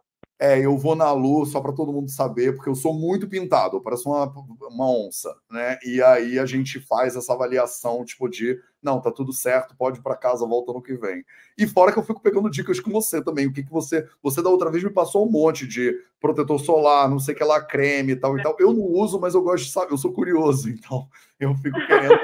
[0.40, 3.76] É, eu vou na luz só para todo mundo saber, porque eu sou muito pintado,
[3.76, 4.32] eu pareço uma,
[4.70, 5.76] uma onça, né?
[5.84, 10.02] E aí a gente faz essa avaliação, tipo, de não, tá tudo certo, pode ir
[10.02, 11.24] para casa, volta no que vem.
[11.58, 13.48] E fora que eu fico pegando dicas com você também.
[13.48, 14.06] O que, que você.
[14.22, 17.42] Você da outra vez me passou um monte de protetor solar, não sei o que
[17.42, 18.54] lá, creme e tal e tal.
[18.60, 21.08] Eu não uso, mas eu gosto de saber, eu sou curioso, então
[21.40, 22.16] eu fico querendo,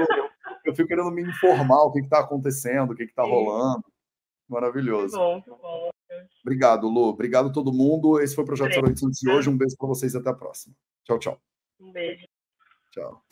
[0.75, 3.85] eu fico querendo me informar o que, que tá acontecendo, o que, que tá rolando.
[4.49, 5.17] Maravilhoso.
[5.17, 5.91] Muito bom, muito bom.
[6.43, 7.09] Obrigado, Lu.
[7.09, 8.21] Obrigado a todo mundo.
[8.21, 9.49] Esse foi o Projeto 0800 de hoje.
[9.49, 10.75] Um beijo para vocês e até a próxima.
[11.05, 11.41] Tchau, tchau.
[11.81, 12.27] Um beijo.
[12.91, 13.23] Tchau.